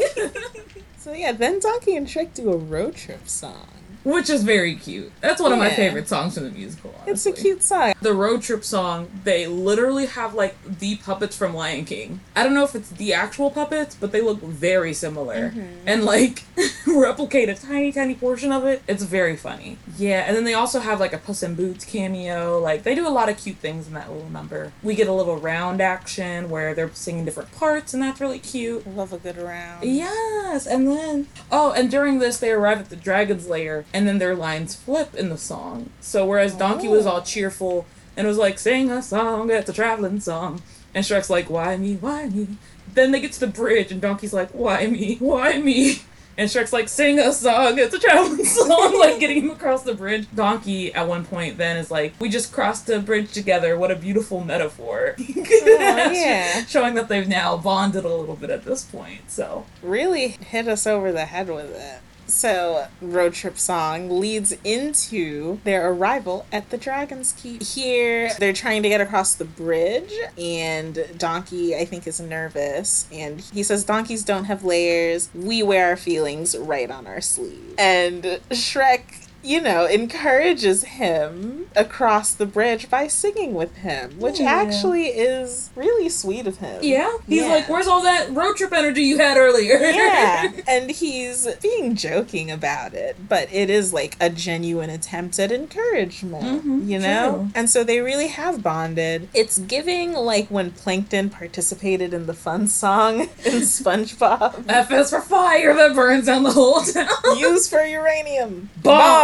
[0.99, 3.78] So, yeah, then Donkey and Shrek do a road trip song.
[4.05, 5.13] Which is very cute.
[5.21, 6.95] That's one of my favorite songs from the musical.
[7.07, 7.95] It's a cute song.
[8.01, 12.21] the road trip song, they literally have like the puppets from Lion King.
[12.37, 15.87] I don't know if it's the actual puppets, but they look very similar mm-hmm.
[15.87, 16.45] and like
[16.87, 18.83] replicate a tiny, tiny portion of it.
[18.87, 19.79] It's very funny.
[19.97, 22.59] Yeah, and then they also have like a Puss in Boots cameo.
[22.59, 24.73] Like they do a lot of cute things in that little number.
[24.83, 28.87] We get a little round action where they're singing different parts, and that's really cute.
[28.87, 29.85] I love a good round.
[29.85, 34.19] Yes, and then oh, and during this they arrive at the dragon's lair, and then
[34.19, 35.91] their lines flip in the song.
[36.01, 37.11] So whereas Donkey was oh.
[37.11, 40.63] all cheerful and was like, "Sing a song, it's a traveling song,"
[40.95, 41.97] and Shrek's like, "Why me?
[41.97, 42.49] Why me?"
[42.95, 45.17] Then they get to the bridge, and Donkey's like, "Why me?
[45.21, 46.03] Why me?"
[46.37, 49.95] And Shrek's like, "Sing a song, it's a traveling song," like getting him across the
[49.95, 50.27] bridge.
[50.35, 53.77] Donkey at one point then is like, "We just crossed the bridge together.
[53.77, 56.65] What a beautiful metaphor." yeah.
[56.67, 59.31] Showing that they've now bonded a little bit at this point.
[59.31, 62.01] So Really hit us over the head with it.
[62.29, 67.63] So, road trip song leads into their arrival at the Dragon's Keep.
[67.63, 73.09] Here, they're trying to get across the bridge, and Donkey, I think, is nervous.
[73.11, 75.31] And he says, Donkeys don't have layers.
[75.35, 77.75] We wear our feelings right on our sleeve.
[77.79, 84.51] And Shrek you know, encourages him across the bridge by singing with him, which Yeah.
[84.51, 86.81] actually is really sweet of him.
[86.83, 87.11] Yeah.
[87.29, 87.49] He's Yeah.
[87.49, 89.79] like, where's all that road trip energy you had earlier?
[89.79, 95.53] yeah, and he's being joking about it, but it is like a genuine attempt at
[95.53, 97.31] encouragement, Mhm, you know?
[97.33, 97.49] true.
[97.55, 99.29] And so they really have bonded.
[99.35, 104.65] It's giving like when Plankton participated in the fun song in SpongeBob.
[104.69, 107.09] F is for fire that burns down the whole town.
[107.39, 108.71] Use for uranium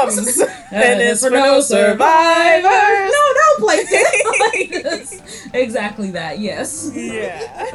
[0.04, 0.40] Bombs.
[0.70, 2.64] and it's for no survivors.
[2.64, 4.04] No, no, Plankton.
[4.40, 4.72] Like
[5.54, 6.38] exactly that.
[6.38, 6.90] Yes.
[6.94, 7.74] Yeah.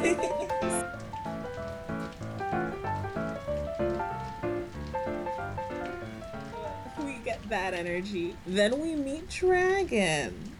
[7.04, 8.36] we get that energy.
[8.46, 10.50] Then we meet Dragon.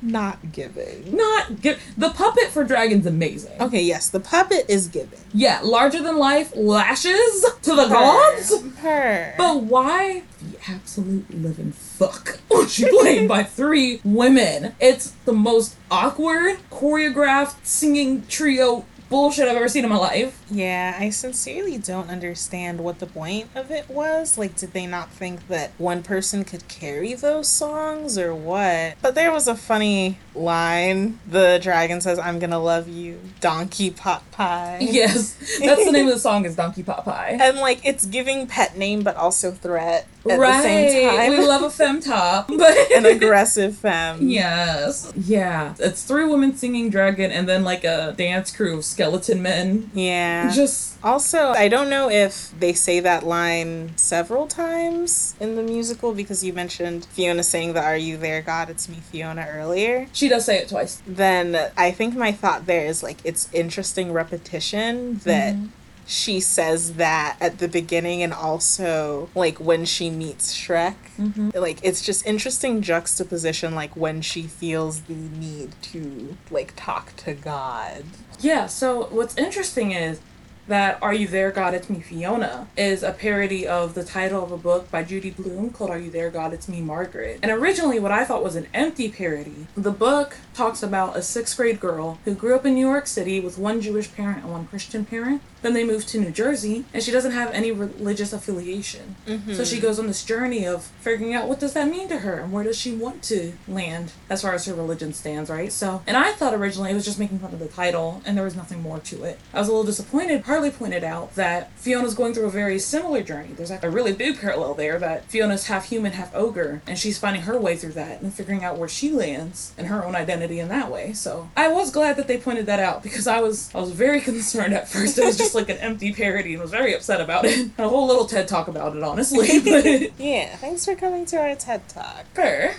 [0.00, 1.16] Not giving.
[1.16, 3.60] Not give The puppet for Dragon's amazing.
[3.60, 5.18] Okay, yes, the puppet is giving.
[5.34, 8.54] Yeah, larger than life lashes to the gods.
[8.78, 9.34] Her.
[9.36, 14.74] But why the absolute living fuck was she played by three women?
[14.80, 20.37] It's the most awkward, choreographed singing trio bullshit I've ever seen in my life.
[20.50, 24.38] Yeah, I sincerely don't understand what the point of it was.
[24.38, 28.96] Like, did they not think that one person could carry those songs or what?
[29.02, 31.18] But there was a funny line.
[31.26, 34.78] The dragon says, I'm gonna love you, donkey pot pie.
[34.98, 37.36] Yes, that's the name of the song is Donkey Pot Pie.
[37.40, 40.56] And like, it's giving pet name but also threat at right.
[40.56, 41.30] the same time.
[41.32, 44.28] We love a fem top, but An aggressive femme.
[44.28, 45.12] Yes.
[45.16, 45.74] Yeah.
[45.78, 49.90] It's three women singing dragon and then like a dance crew of skeleton men.
[49.94, 50.37] Yeah.
[50.52, 56.12] Just Also, I don't know if they say that line several times in the musical
[56.12, 58.68] because you mentioned Fiona saying the Are You There, God?
[58.70, 60.08] It's me, Fiona, earlier.
[60.12, 61.02] she does say it twice.
[61.06, 65.66] Then I think my thought there is like it's interesting repetition that mm-hmm.
[66.06, 70.96] she says that at the beginning and also like when she meets Shrek.
[71.18, 71.50] Mm-hmm.
[71.54, 77.34] Like it's just interesting juxtaposition like when she feels the need to like talk to
[77.34, 78.04] God.
[78.40, 80.20] Yeah, so what's interesting is
[80.68, 81.74] that Are You There, God?
[81.74, 85.70] It's Me, Fiona is a parody of the title of a book by Judy Blume
[85.70, 86.52] called Are You There, God?
[86.52, 87.40] It's Me, Margaret.
[87.42, 91.56] And originally, what I thought was an empty parody, the book talks about a sixth
[91.56, 94.66] grade girl who grew up in New York City with one Jewish parent and one
[94.66, 95.40] Christian parent.
[95.62, 99.16] Then they move to New Jersey, and she doesn't have any religious affiliation.
[99.26, 99.62] So mm-hmm.
[99.64, 102.52] she goes on this journey of figuring out what does that mean to her and
[102.52, 105.72] where does she want to land as far as her religion stands, right?
[105.72, 108.44] So, and I thought originally it was just making fun of the title, and there
[108.44, 109.38] was nothing more to it.
[109.52, 110.42] I was a little disappointed.
[110.42, 113.50] Harley pointed out that Fiona's going through a very similar journey.
[113.54, 117.18] There's like a really big parallel there that Fiona's half human, half ogre, and she's
[117.18, 120.60] finding her way through that and figuring out where she lands and her own identity
[120.60, 121.12] in that way.
[121.12, 124.20] So I was glad that they pointed that out because I was I was very
[124.28, 125.18] concerned at first.
[125.18, 127.58] It was just like an empty parody and was very upset about it.
[127.58, 129.48] And a whole little TED talk about it, honestly.
[129.68, 129.84] But
[130.18, 132.24] Yeah, thanks for coming to our TED Talk.
[132.34, 132.74] fair.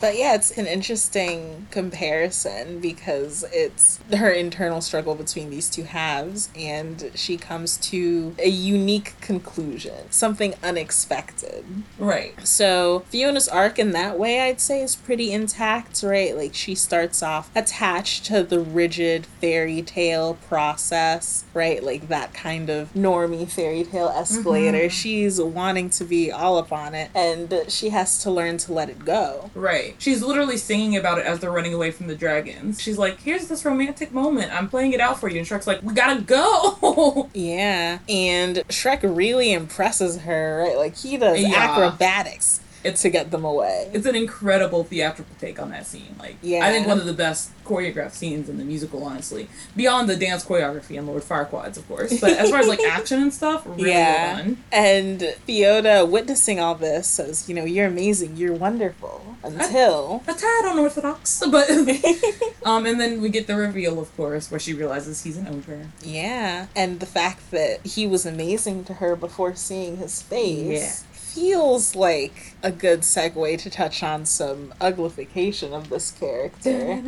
[0.00, 6.48] but yeah, it's an interesting comparison because it's her internal struggle between these two halves,
[6.56, 11.64] and she comes to a unique conclusion, something unexpected.
[11.98, 12.34] Right.
[12.46, 16.36] So Fiona's arc in that way, I'd say, is pretty intact, right?
[16.36, 21.82] Like she starts off attached to the rigid fairy tale process, right?
[21.82, 24.78] Like that kind of normie fairy tale escalator.
[24.78, 24.88] Mm-hmm.
[24.88, 28.88] She's wanting to be all up on it, and she has to learn to let
[28.88, 29.50] it go.
[29.54, 29.94] Right.
[29.98, 32.80] She's literally singing about it as they're running away from the dragons.
[32.80, 34.52] She's like, here's this romantic moment.
[34.52, 35.38] I'm playing it out for you.
[35.38, 37.30] And Shrek's like, we gotta go.
[37.34, 40.76] Yeah, and Shrek really impresses her, right?
[40.76, 41.54] Like he does Yeah.
[41.56, 42.60] acrobatics
[42.94, 43.90] to get them away.
[43.92, 46.14] it's an incredible theatrical take on that scene.
[46.18, 46.64] Like, Yeah.
[46.64, 49.48] I think one of the best choreographed scenes in the musical, honestly.
[49.74, 52.20] Beyond the dance choreography and Lord Farquaad's, of course.
[52.20, 54.34] But as far as like action and stuff, really yeah.
[54.36, 54.58] well done.
[54.70, 59.22] And Fiona, witnessing all this, says, You know, you're amazing, you're wonderful.
[59.42, 60.22] Until.
[60.28, 61.68] A tad unorthodox, but
[62.64, 65.86] um, and then we get the reveal, of course, where she realizes he's an ogre.
[66.02, 66.66] yeah.
[66.76, 71.02] And the fact that he was amazing to her before seeing his face.
[71.04, 71.15] Yeah.
[71.36, 76.98] Feels like a good segue to touch on some uglification of this character.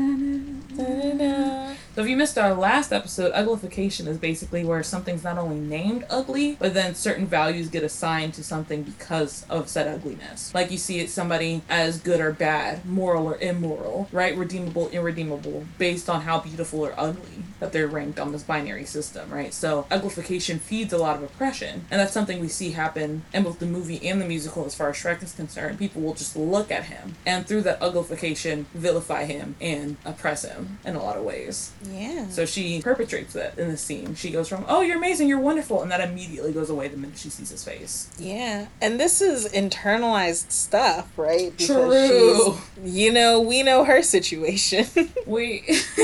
[1.94, 6.04] So if you missed our last episode, uglification is basically where something's not only named
[6.10, 10.54] ugly, but then certain values get assigned to something because of said ugliness.
[10.54, 14.36] Like you see it somebody as good or bad, moral or immoral, right?
[14.36, 19.30] Redeemable, irredeemable, based on how beautiful or ugly that they're ranked on this binary system,
[19.30, 19.52] right?
[19.52, 21.86] So uglification feeds a lot of oppression.
[21.90, 24.90] And that's something we see happen in both the movie and the musical as far
[24.90, 25.78] as Shrek is concerned.
[25.78, 30.78] People will just look at him and through that uglification vilify him and oppress him
[30.84, 31.72] in a lot of ways.
[31.90, 32.28] Yeah.
[32.28, 34.14] So she perpetrates that in the scene.
[34.14, 37.18] She goes from, "Oh, you're amazing, you're wonderful," and that immediately goes away the minute
[37.18, 38.08] she sees his face.
[38.18, 41.56] Yeah, and this is internalized stuff, right?
[41.58, 42.56] True.
[42.84, 44.86] You know, we know her situation.
[45.26, 45.62] We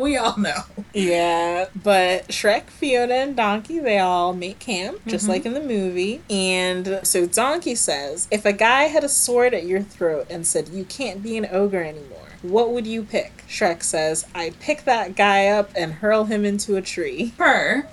[0.00, 0.62] we all know.
[0.92, 5.28] yeah, but Shrek, Fiona, and Donkey, they all make camp, just Mhm.
[5.28, 6.20] like in the movie.
[6.28, 10.70] And so Donkey says, if a guy had a sword at your throat and said,
[10.70, 13.44] you can't be an ogre anymore, what would you pick?
[13.48, 17.32] Shrek says, I'd pick that guy up and hurl him into a tree.
[17.38, 17.86] Her.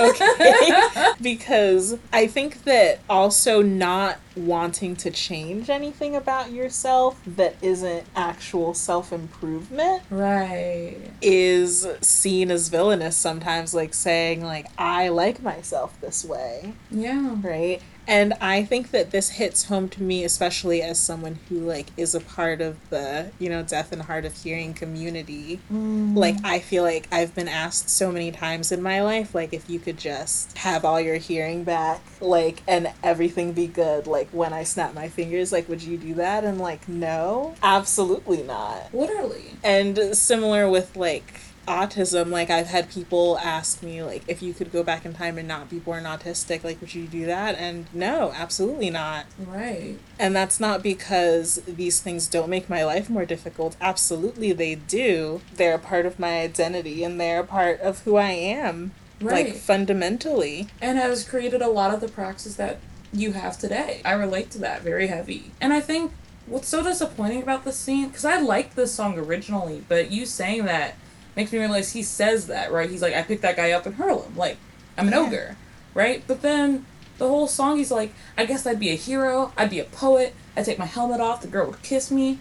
[0.00, 0.72] okay
[1.22, 8.74] because i think that also not wanting to change anything about yourself that isn't actual
[8.74, 10.96] self-improvement right.
[11.22, 17.36] is seen as villainous sometimes like saying like i like myself this way Yeah.
[17.40, 21.86] right and i think that this hits home to me especially as someone who like
[21.96, 26.16] is a part of the you know deaf and hard of hearing community Mm.
[26.16, 29.68] like i feel like i've been asked so many times in my life like if
[29.70, 34.52] you could just have all your hearing back like and everything be good like when
[34.52, 39.52] i snap my fingers like would you do that and like no absolutely not Literally.
[39.62, 44.70] and similar with like autism like i've had people ask me like if you could
[44.72, 47.86] go back in time and not be born autistic like would you do that and
[47.92, 49.98] no absolutely not Right.
[50.18, 53.76] and that's not because these things don't make my life more difficult.
[53.80, 55.40] Absolutely, they do.
[55.54, 58.92] They're a part of my identity and they're a part of who I am.
[59.20, 59.46] Right.
[59.48, 60.68] Like, fundamentally.
[60.80, 62.78] and has created a lot of the praxis that
[63.12, 64.00] you have today.
[64.04, 65.52] I relate to that very heavy.
[65.60, 66.12] And I think
[66.46, 70.64] what's so disappointing about this scene, because I liked this song originally, but you saying
[70.66, 70.94] that
[71.36, 72.88] makes me realize he says that, right?
[72.88, 74.36] He's like, I picked that guy up and hurl him.
[74.36, 74.56] Like,
[74.96, 75.20] I'm an Yeah.
[75.20, 75.56] ogre,
[75.94, 76.22] right?
[76.26, 76.86] But then
[77.18, 80.34] the whole song, he's like, I guess I'd be a hero, I'd be a poet,
[80.56, 82.38] I'd take my helmet off, the girl would kiss me.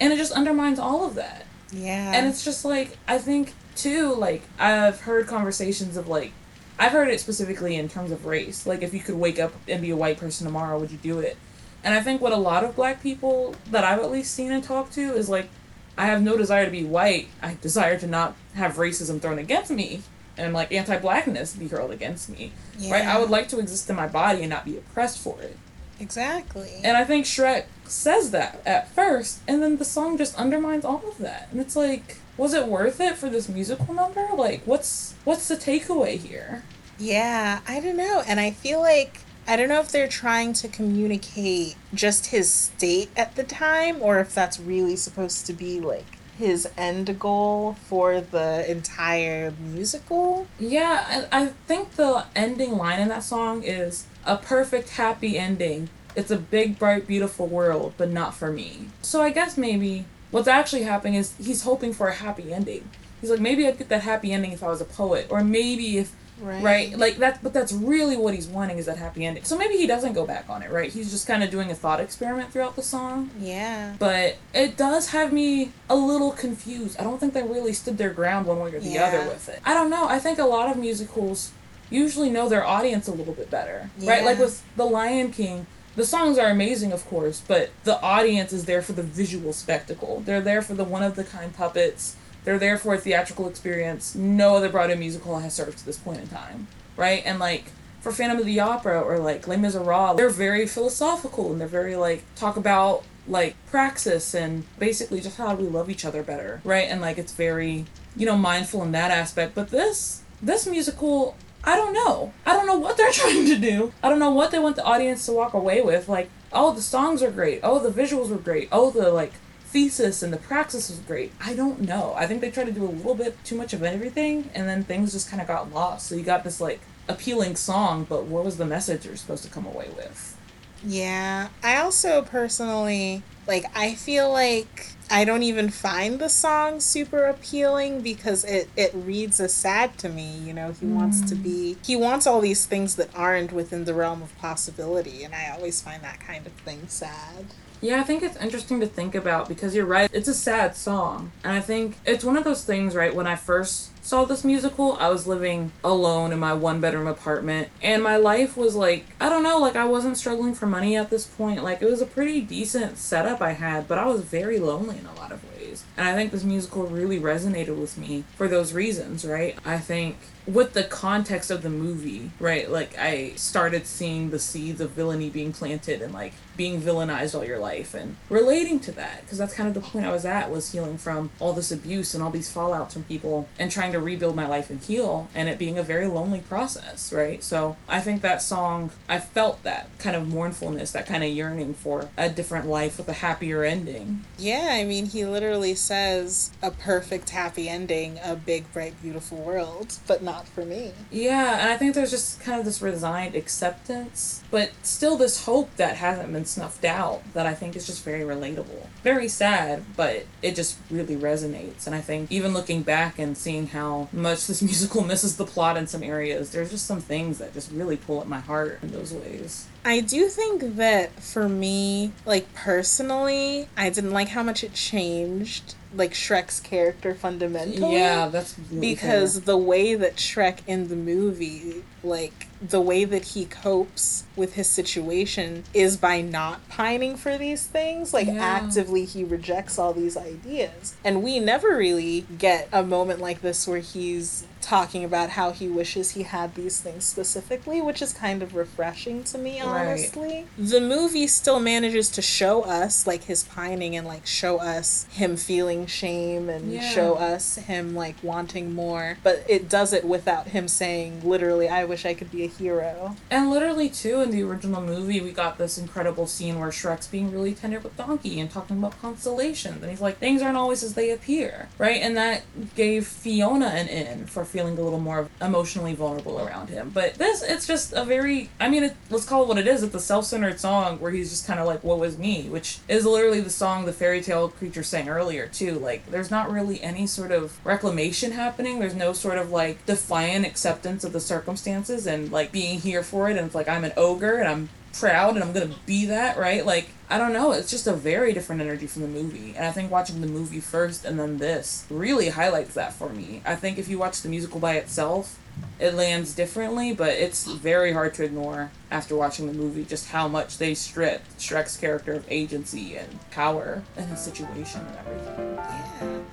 [0.00, 1.46] And it just undermines all of that.
[1.72, 2.12] Yeah.
[2.14, 6.32] And it's just like I think too, like I've heard conversations of like
[6.78, 8.66] I've heard it specifically in terms of race.
[8.66, 11.18] Like if you could wake up and be a white person tomorrow, would you do
[11.18, 11.36] it?
[11.82, 14.62] And I think what a lot of black people that I've at least seen and
[14.62, 15.48] talked to is like
[15.96, 17.28] I have no desire to be white.
[17.42, 20.02] I desire to not have racism thrown against me
[20.36, 22.52] and like anti blackness be hurled against me.
[22.90, 23.04] Right?
[23.04, 25.56] I would like to exist in my body and not be oppressed for it.
[25.98, 26.80] Exactly.
[26.84, 31.02] And I think Shrek says that at first, and then the song just undermines all
[31.08, 31.48] of that.
[31.50, 34.28] And it's like, was it worth it for this musical number?
[34.34, 36.62] Like, what's what's the takeaway here?
[36.98, 38.22] yeah, I don't know.
[38.26, 39.20] And I feel like.
[39.48, 44.18] I don't know if they're trying to communicate just his state at the time or
[44.18, 50.46] if that's really supposed to be like his end goal for the entire musical.
[50.58, 55.90] Yeah, I, I think the ending line in that song is a perfect happy ending.
[56.14, 58.88] It's a big, bright, beautiful world, but not for me.
[59.02, 62.88] So I guess maybe what's actually happening is he's hoping for a happy ending.
[63.20, 65.98] He's like, maybe I'd get that happy ending if I was a poet, or maybe
[65.98, 66.62] if Right.
[66.62, 66.98] right?
[66.98, 69.44] Like that but that's really what he's wanting is that happy ending.
[69.44, 70.92] So maybe he doesn't go back on it right?
[70.92, 73.30] He's just kind of doing a thought experiment throughout the song.
[73.38, 73.94] Yeah.
[73.98, 76.98] but it does have me a little confused.
[76.98, 79.60] I don't think they really stood their ground one way or the other with it.
[79.64, 80.06] I don't know.
[80.08, 81.52] I think a lot of musicals
[81.90, 84.24] usually know their audience a little bit better right?
[84.24, 88.64] Like with the lion king the songs are amazing of course but the audience is
[88.64, 90.20] there for the visual spectacle.
[90.24, 92.16] They're there for the one of the kind puppets
[92.46, 96.20] they're there for a theatrical experience no other Broadway musical has served to this point
[96.20, 97.22] in time, right?
[97.26, 97.64] And like
[98.00, 101.96] for Phantom of the Opera or like Les Miserables, they're very philosophical and they're very
[101.96, 106.88] like talk about like praxis and basically just how we love each other better, right?
[106.88, 107.84] And like it's very
[108.16, 109.56] you know mindful in that aspect.
[109.56, 112.32] But this this musical, I don't know.
[112.46, 113.92] I don't know what they're trying to do.
[114.04, 116.08] I don't know what they want the audience to walk away with.
[116.08, 117.58] Like, oh, the songs are great.
[117.64, 118.68] Oh, the visuals were great.
[118.70, 119.32] Oh, the like
[119.76, 121.30] thesis and the praxis was great.
[121.38, 122.14] I don't know.
[122.16, 124.84] I think they tried to do a little bit too much of everything, and then
[124.84, 126.08] things just kind of got lost.
[126.08, 129.50] So you got this like appealing song, but what was the message you're supposed to
[129.50, 130.34] come away with?
[130.82, 131.48] Yeah.
[131.62, 138.00] I also personally like I feel like I don't even find the song super appealing
[138.00, 140.72] because it it reads as sad to me, you know.
[140.72, 141.86] He wants to be mm.
[141.86, 145.82] he wants all these things that aren't within the realm of possibility and I always
[145.82, 147.44] find that kind of thing sad.
[147.80, 150.10] Yeah, I think it's interesting to think about because you're right.
[150.12, 151.32] It's a sad song.
[151.44, 153.14] And I think it's one of those things, right?
[153.14, 157.68] When I first saw this musical, I was living alone in my one bedroom apartment.
[157.82, 161.10] And my life was like, I don't know, like I wasn't struggling for money at
[161.10, 161.62] this point.
[161.62, 165.06] Like it was a pretty decent setup I had, but I was very lonely in
[165.06, 165.84] a lot of ways.
[165.96, 169.58] And I think this musical really resonated with me for those reasons, right?
[169.64, 172.70] I think with the context of the movie, right?
[172.70, 177.44] Like I started seeing the seeds of villainy being planted and like being villainized all
[177.44, 180.50] your life and relating to that because that's kind of the point I was at
[180.50, 184.00] was healing from all this abuse and all these fallouts from people and trying to
[184.00, 187.42] rebuild my life and heal and it being a very lonely process, right?
[187.42, 191.74] So I think that song I felt that kind of mournfulness, that kind of yearning
[191.74, 194.24] for a different life with a happier ending.
[194.38, 199.98] Yeah, I mean, he literally says a perfect happy ending, a big, bright, beautiful world,
[200.06, 200.92] but not for me.
[201.10, 205.74] Yeah, and I think there's just kind of this resigned acceptance, but still this hope
[205.76, 208.86] that hasn't been snuffed out that I think is just very relatable.
[209.02, 211.86] Very sad, but it just really resonates.
[211.86, 215.76] And I think even looking back and seeing how much this musical misses the plot
[215.76, 218.92] in some areas, there's just some things that just really pull at my heart in
[218.92, 219.66] those ways.
[219.84, 225.76] I do think that for me, like personally, I didn't like how much it changed
[225.96, 227.94] like Shrek's character fundamentally.
[227.96, 229.46] Yeah, that's because fair.
[229.46, 234.68] the way that Shrek in the movie, like the way that he copes with his
[234.68, 238.12] situation is by not pining for these things.
[238.14, 238.34] Like Yeah.
[238.44, 240.94] actively he rejects all these ideas.
[241.04, 245.68] And we never really get a moment like this where he's talking about how he
[245.68, 249.68] wishes he had these things specifically, which is kind of refreshing to me, Right.
[249.68, 250.46] honestly.
[250.58, 255.36] The movie still manages to show us like his pining and like show us him
[255.36, 256.80] feeling shame and Yeah.
[256.80, 261.84] show us him like wanting more, but it does it without him saying literally, I
[261.84, 263.14] wish I could be a hero.
[263.30, 267.30] And literally, too, in the original movie, we got this incredible scene where Shrek's being
[267.30, 269.80] really tender with Donkey and talking about constellations.
[269.80, 272.00] And he's like, things aren't always as they appear, right?
[272.02, 272.42] And that
[272.74, 276.90] gave Fiona an in for feeling a little more emotionally vulnerable around him.
[276.94, 279.82] But this, it's just a very, I mean, it, let's call it what it is.
[279.82, 282.48] It's a self centered song where he's just kind of like, what was me?
[282.48, 285.72] Which is literally the song the fairy tale creature sang earlier, too.
[285.72, 288.80] Like, there's not really any sort of reclamation happening.
[288.80, 293.28] There's no sort of like defiant acceptance of the circumstances and like being here for
[293.28, 293.36] it.
[293.36, 296.64] And it's like, I'm an ogre and I'm proud and I'm gonna be that, right?
[296.64, 299.54] Like, I don't know, it's just a very different energy from the movie.
[299.56, 303.42] And I think watching the movie first and then this really highlights that for me.
[303.44, 305.38] I think if you watch the musical by itself,
[305.78, 310.28] it lands differently, but it's very hard to ignore after watching the movie just how
[310.28, 315.56] much they stripped Shrek's character of agency and power and his situation and everything.
[315.56, 316.26] Yeah.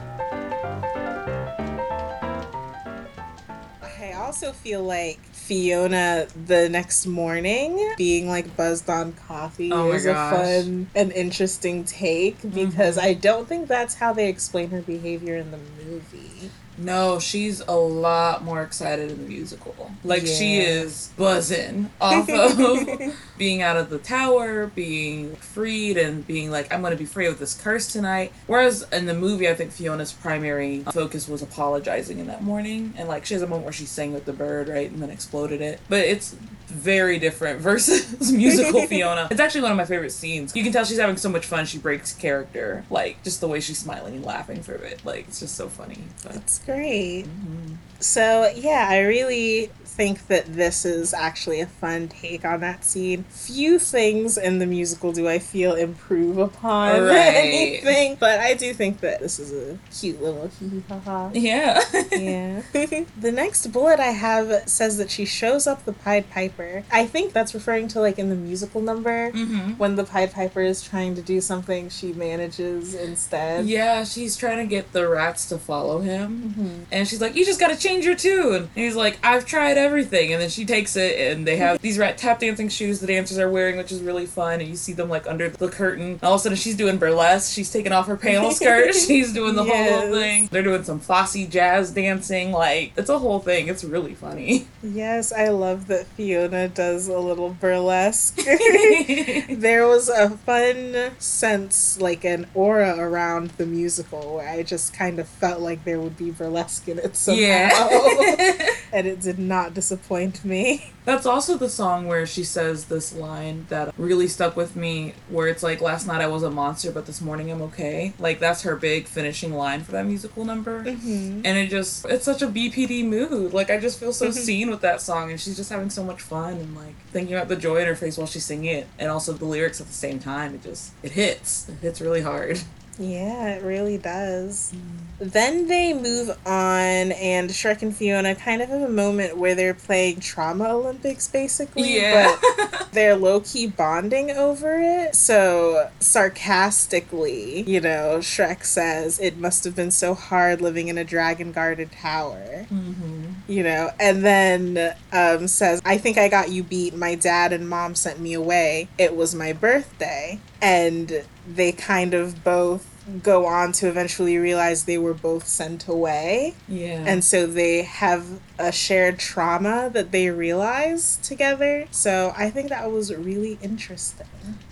[4.14, 10.06] I also feel like Fiona the next morning being like buzzed on coffee Oh is
[10.06, 10.14] a.
[10.14, 10.36] Mm-hmm.
[10.36, 15.52] fun and interesting take because I don't think that's how they explain her behavior in
[15.52, 16.50] the movie.
[16.76, 19.91] No, she's a lot more excited in the musical.
[20.04, 20.64] Like she Yeah.
[20.64, 26.82] is buzzing off of being out of the tower, being freed, and being like, I'm
[26.82, 28.34] gonna be free of this curse tonight.
[28.48, 33.08] Whereas in the movie, I think Fiona's primary focus was apologizing in that morning, and
[33.08, 35.62] like she has a moment where she sang with the bird, right, and then exploded
[35.62, 35.80] it.
[35.90, 36.34] But it's
[36.68, 39.28] very different versus musical Fiona.
[39.32, 40.56] It's actually one of my favorite scenes.
[40.56, 41.66] You can tell she's having so much fun.
[41.66, 45.04] She breaks character, like just the way she's smiling and laughing through it.
[45.04, 46.00] Like it's just so funny.
[46.24, 47.26] But It's great.
[47.26, 47.76] Mm-hmm.
[48.00, 53.24] So, yeah, I really think that this is actually a fun take on that scene.
[53.30, 57.18] Few things in the musical do I feel improve upon Right.
[57.18, 61.30] anything, but I do think that this is a cute little hee hee ha ha.
[61.34, 61.82] yeah.
[62.12, 62.62] Yeah.
[62.72, 66.84] the next bullet I have says that she shows up the Pied Piper.
[66.91, 69.72] I think that's referring to like in the musical number mm-hmm.
[69.78, 73.66] when the Pied Piper is trying to do something, she manages instead.
[73.66, 76.56] Yeah, she's trying to get the rats to follow him.
[76.58, 76.86] Mhm.
[76.91, 78.64] And she's like, You just gotta change your tune.
[78.76, 80.34] And he's like, I've tried everything.
[80.34, 83.38] And then she takes it, and they have these rat tap dancing shoes the dancers
[83.38, 84.60] are wearing, which is really fun.
[84.62, 86.14] And you see them like under the curtain.
[86.14, 87.54] And all of a sudden, she's doing burlesque.
[87.54, 88.96] She's taking off her panel skirt.
[88.96, 90.02] she's doing the whole Yes.
[90.04, 90.50] little thing.
[90.52, 92.52] They're doing some flossy jazz dancing.
[92.52, 93.68] Like, it's a whole thing.
[93.68, 94.68] It's really funny.
[94.82, 98.36] Yes, I love that Fiona does a little burlesque.
[99.50, 105.20] there was a fun sense, like an aura around the musical where I just kind
[105.20, 107.40] of felt like there would be burlesque in it somehow.
[107.42, 108.68] yeah.
[108.92, 110.92] and it did not disappoint me.
[111.06, 115.48] That's also the song where she says this line that really stuck with me, where
[115.48, 118.14] it's like, last night I was a monster, but this morning I'm okay.
[118.20, 120.84] Like, that's her big finishing line for that musical number.
[120.84, 121.42] Mm-hmm.
[121.44, 123.54] And it just, it's such a BPD mood.
[123.54, 126.22] Like, I just feel so seen with that song, and she's just having so much
[126.22, 129.12] fun and, like, thinking about the joy in her face while she's singing it, and
[129.12, 130.56] also the lyrics at the same time.
[130.56, 131.68] It just, it hits.
[131.68, 132.62] It hits really hard.
[133.00, 134.74] Yeah, it really does.
[135.20, 139.74] Then they move on, and Shrek and Fiona kind of have a moment where they're
[139.74, 141.96] playing Trauma Olympics, basically.
[141.96, 142.36] Yeah.
[142.41, 145.16] But they're low key bonding over it.
[145.16, 151.04] So, sarcastically, you know, Shrek says, It must have been so hard living in a
[151.04, 152.66] dragon guarded tower.
[152.70, 153.24] mm-hmm.
[153.48, 156.96] You know, and then um, says, I think I got you beat.
[156.96, 158.88] My dad and mom sent me away.
[158.98, 160.39] It was my birthday.
[160.64, 162.89] And they kind of both
[163.22, 166.55] go on to eventually realize they were both sent away.
[166.68, 167.03] Yeah.
[167.05, 168.26] And so they have
[168.60, 171.88] a shared trauma that they realize together.
[171.91, 174.28] So I think that was really interesting.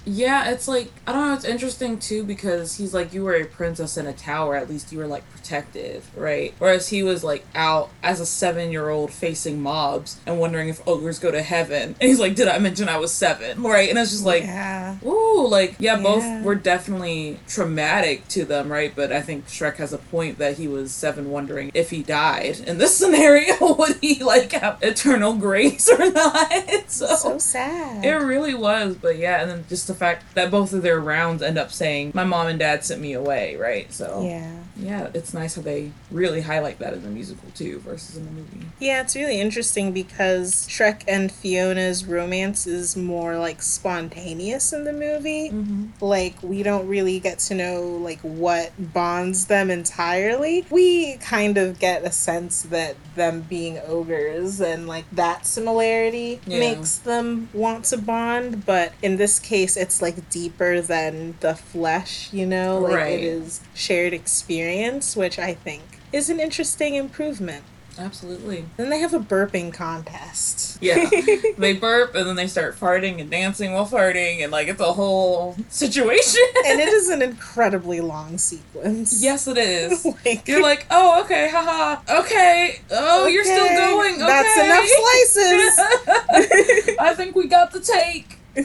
[0.06, 1.34] Yeah, it's like I don't know.
[1.34, 4.56] It's interesting too because he's like, you were a princess in a tower.
[4.56, 6.54] At least you were like protected, right?
[6.60, 11.32] Whereas he was like out as a seven-year-old facing mobs and wondering if ogres go
[11.32, 11.96] to heaven.
[12.00, 13.62] And he's like, did I mention I was seven?
[13.64, 13.90] Right?
[13.90, 14.98] And it's just like, yeah.
[15.06, 16.04] ooh, like yeah, Yeah.
[16.04, 18.94] both were definitely traumatic to them, right?
[18.96, 22.60] But I think Shrek has a point that he was seven, wondering if he died
[22.68, 26.52] in this scenario, would he like have eternal grace or not?
[26.88, 28.04] so, So sad.
[28.06, 31.42] it really was, but yeah, and then just the fact that both of their rounds
[31.42, 33.92] end up saying, "My mom and dad sent me away," right?
[33.94, 34.52] So yeah.
[34.78, 38.32] yeah, it's nice how they really highlight that in the musical too, versus in the
[38.32, 38.66] movie.
[38.80, 44.94] Yeah, it's really interesting because Shrek and Fiona's romance is more like spontaneous in the
[44.94, 45.50] movie.
[45.50, 46.04] Mm-hmm.
[46.04, 50.66] Like we don't really get to know like what bonds them entirely.
[50.70, 56.60] We kind of get a sense that them being ogres and like that similarity Yeah.
[56.60, 62.30] makes them want to bond, but in this case it's like deeper than the flesh,
[62.32, 62.80] you know?
[62.80, 63.14] Like Right.
[63.20, 67.64] it is shared experience, which I think is an interesting improvement.
[67.98, 68.66] Absolutely.
[68.78, 70.78] Then they have a burping contest.
[70.82, 71.10] Yeah,
[71.58, 74.94] they burp and then they start farting and dancing while farting, and like it's a
[74.94, 76.42] whole situation.
[76.66, 79.22] and it is an incredibly long sequence.
[79.22, 80.06] yes, it is.
[80.26, 84.16] like, You're like, oh, okay, haha, okay, oh, you're still going.
[84.16, 84.26] Okay.
[84.26, 86.98] That's enough slices.
[87.00, 88.38] I think we got the take.
[88.56, 88.62] I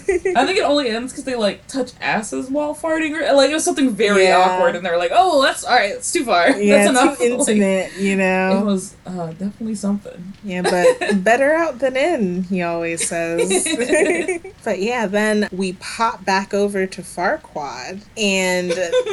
[0.46, 3.64] think it only ends because they like touch asses while farting, or like it was
[3.64, 4.38] something very Yeah.
[4.38, 6.50] awkward, and they're like, "Oh, that's all right, that's too far.
[6.60, 8.58] yeah, that's enough." too Like, intimate, you know.
[8.60, 10.32] it was uh, definitely something.
[10.42, 13.64] Yeah, but better out than in, he always says.
[14.64, 18.72] but yeah, then we pop back over to Farquaad, and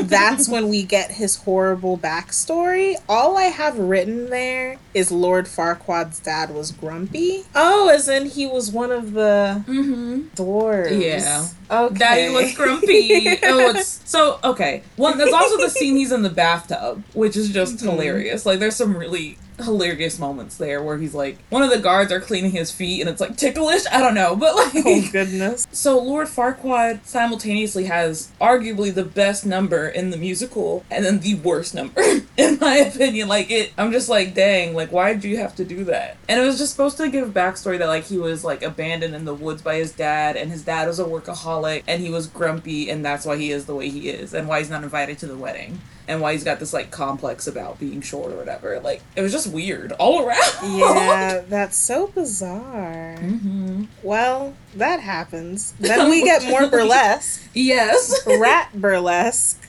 [0.09, 2.95] that's when we get his horrible backstory.
[3.07, 7.43] All I have written there is Lord Farquaad's dad was grumpy.
[7.55, 10.27] Oh, as in he was one of the Mm-hmm.
[10.71, 11.47] Yeah.
[11.69, 11.95] Okay.
[11.95, 13.27] Daddy was grumpy.
[13.43, 14.83] oh, it's so okay.
[14.95, 17.91] One, there's also the scene he's in the bathtub, which is just Mhm.
[17.91, 18.45] hilarious.
[18.45, 22.21] Like, there's some really hilarious moments there where he's like, one of the guards are
[22.21, 23.83] cleaning his feet, and it's like ticklish.
[23.91, 25.67] I don't know, but like, Oh goodness.
[25.71, 31.35] So Lord Farquaad simultaneously has arguably the best number in the musical and then the
[31.35, 32.01] worst number
[32.37, 33.27] in my opinion.
[33.27, 36.17] Like it I'm just like, dang, like why do you have to do that?
[36.27, 39.25] And it was just supposed to give backstory that like he was like abandoned in
[39.25, 42.89] the woods by his dad and his dad was a workaholic and he was grumpy
[42.89, 45.27] and that's why he is the way he is and why he's not invited to
[45.27, 45.79] the wedding.
[46.05, 48.77] And why he's got this like complex about being short or whatever.
[48.81, 50.39] Like it was just weird all around.
[50.77, 53.15] Yeah, that's so bizarre.
[53.17, 55.73] hmm Well, that happens.
[55.79, 57.41] Then we get more burlesque.
[57.53, 58.25] Yes.
[58.25, 59.59] Rat burlesque.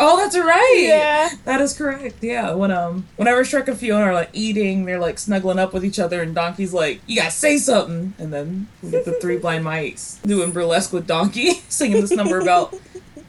[0.00, 0.76] Oh, that's right.
[0.86, 1.30] Yeah.
[1.44, 2.16] That is correct.
[2.22, 2.52] Yeah.
[2.54, 5.98] When um, whenever Shrek and Fiona are like eating, they're like snuggling up with each
[5.98, 9.64] other, and Donkey's like, "You gotta say something," and then we get the three blind
[9.64, 12.74] mice doing burlesque with Donkey, singing this number about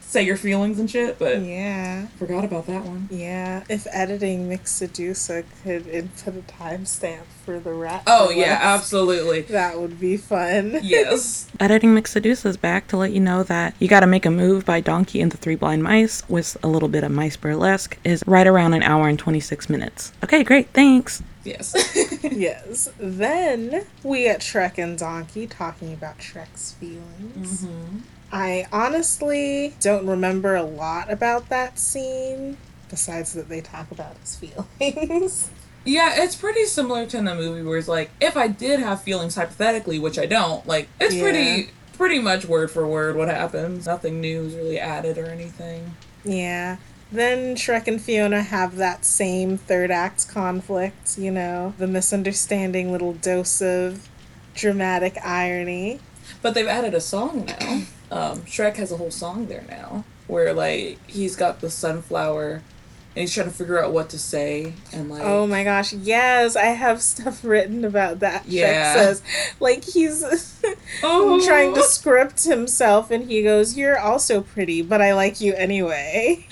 [0.08, 1.18] say your feelings and shit.
[1.18, 2.06] But Yeah.
[2.18, 3.08] forgot about that one.
[3.10, 3.62] Yeah.
[3.68, 8.02] If editing Mick Sedusa could input a timestamp for the rat.
[8.06, 9.42] Oh yeah, burlesque, absolutely.
[9.42, 10.80] That would be fun.
[10.82, 11.46] Yes.
[11.60, 14.64] Editing Mick Sedusa is back to let you know that You Gotta Make a Move
[14.64, 18.22] by Donkey and the Three Blind Mice with a little bit of mice burlesque is
[18.26, 20.12] right around an hour and 26 minutes.
[20.24, 21.22] Okay, great, thanks.
[21.44, 21.74] Yes.
[22.22, 22.88] yes.
[22.98, 27.64] Then we get Shrek and Donkey talking about Shrek's feelings.
[27.66, 28.00] Mhm.
[28.30, 32.56] I honestly don't remember a lot about that scene,
[32.90, 34.36] besides that they talk about his
[34.78, 35.50] feelings.
[35.84, 39.02] Yeah, it's pretty similar to in the movie where it's like, if I did have
[39.02, 41.22] feelings hypothetically, which I don't, like it's Yeah.
[41.22, 43.86] pretty pretty much word for word what happens.
[43.86, 45.94] Nothing new is really added or anything.
[46.24, 46.76] yeah.
[47.10, 53.14] Then Shrek and Fiona have that same third act conflict, you know, the misunderstanding little
[53.14, 54.06] dose of
[54.54, 56.00] dramatic irony.
[56.42, 57.82] But they've added a song now.
[58.10, 62.62] Um, Shrek has a whole song there now where like he's got the sunflower
[63.16, 66.56] and he's trying to figure out what to say and like Oh my gosh, yes,
[66.56, 68.46] I have stuff written about that.
[68.46, 68.94] Yeah.
[68.94, 69.22] Shrek says,
[69.60, 70.22] like he's
[71.02, 71.44] Oh.
[71.46, 76.46] trying to script himself, and he goes, "You're also pretty, but I like you anyway."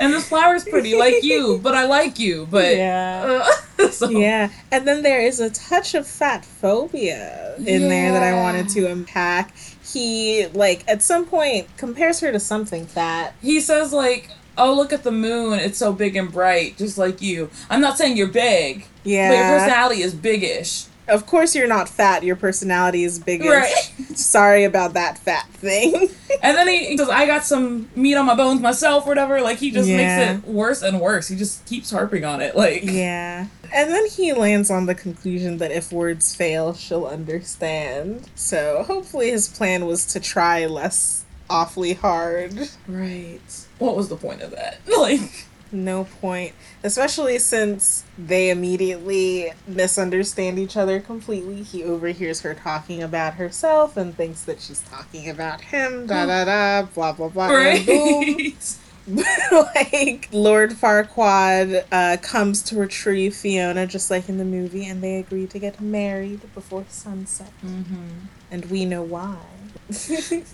[0.00, 3.46] and this flower's pretty like you, but I like you, but yeah.
[3.78, 8.22] uh, so- Yeah, and then there is a touch of fat phobia in there that
[8.22, 9.54] I wanted to unpack.
[9.94, 13.34] He like at some point compares her to something fat.
[13.40, 14.28] He says like,
[14.58, 15.58] "Oh, look at the moon.
[15.60, 19.30] It's so big and bright, just like you." I'm not saying you're big, Yeah.
[19.30, 20.86] but your personality is biggish.
[21.08, 22.22] Of course you're not fat.
[22.22, 23.46] Your personality is biggish.
[23.48, 23.92] Right.
[24.16, 26.08] Sorry about that fat thing.
[26.42, 29.56] And then he, he says, "I got some meat on my bones myself, whatever." Like
[29.58, 30.32] he just Yeah.
[30.34, 31.28] makes it worse and worse.
[31.28, 32.54] He just keeps harping on it.
[32.56, 38.28] Like, yeah, and then he lands on the conclusion that if words fail, she'll understand.
[38.34, 42.68] So hopefully his plan was to try less awfully hard.
[42.88, 43.66] right.
[43.78, 44.80] What was the point of that?
[44.98, 46.54] Like, No point.
[46.84, 51.64] Especially since they immediately misunderstand each other completely.
[51.64, 56.06] He overhears her talking about herself and thinks that she's talking about him.
[56.06, 57.48] Da da da, blah blah blah.
[57.48, 57.54] boom.
[57.54, 58.76] right?
[59.06, 65.16] like, Lord Farquaad uh, comes to retrieve Fiona just like in the movie, and they
[65.16, 67.52] agree to get married before sunset.
[67.64, 68.26] mm-hmm.
[68.50, 69.38] And we know why.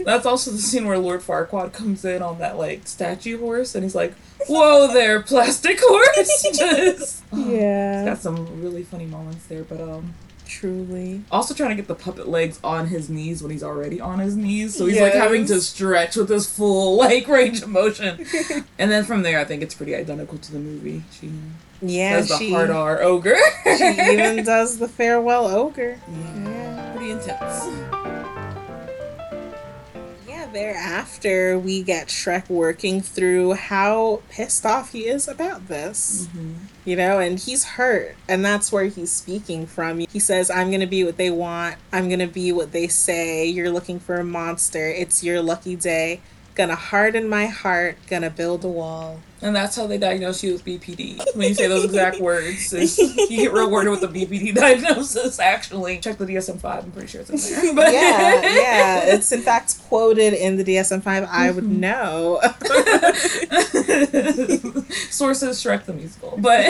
[0.04, 3.84] That's also the scene where Lord Farquaad comes in on that like statue horse, and
[3.84, 4.14] he's like,
[4.48, 9.80] "Whoa there, plastic horse!" Just, oh, it's yeah, got some really funny moments there, but
[9.80, 10.14] um.
[10.46, 11.22] truly.
[11.30, 14.34] Also trying to get the puppet legs on his knees when he's already on his
[14.36, 18.26] knees, so he's like having to stretch with his full like range of motion.
[18.78, 21.04] and then from there, I think it's pretty identical to the movie.
[21.12, 21.30] She
[21.80, 23.36] Yeah, does the hard R ogre.
[23.64, 26.00] she even does the farewell ogre.
[26.10, 26.92] yeah, Yeah.
[26.96, 28.29] pretty intense.
[30.52, 36.26] Thereafter we get Shrek working through how pissed off he is about this.
[36.26, 36.52] Mm-hmm.
[36.84, 39.98] You know, and he's hurt, and that's where he's speaking from.
[39.98, 43.70] He says, I'm gonna be what they want, I'm gonna be what they say, you're
[43.70, 46.20] looking for a monster, it's your lucky day.
[46.60, 49.18] Gonna harden my heart, gonna build a wall.
[49.40, 51.18] And that's how they diagnose you with BPD.
[51.34, 52.70] When you say those exact words,
[53.30, 55.38] you get rewarded with a BPD diagnosis.
[55.40, 56.84] Actually, check the DSM five.
[56.84, 57.74] I'm pretty sure it's in there.
[57.74, 59.14] But Yeah, yeah.
[59.14, 61.26] It's in fact quoted in the DSM 5.
[61.30, 62.40] I would know.
[65.08, 66.66] Sources Shrek the musical, but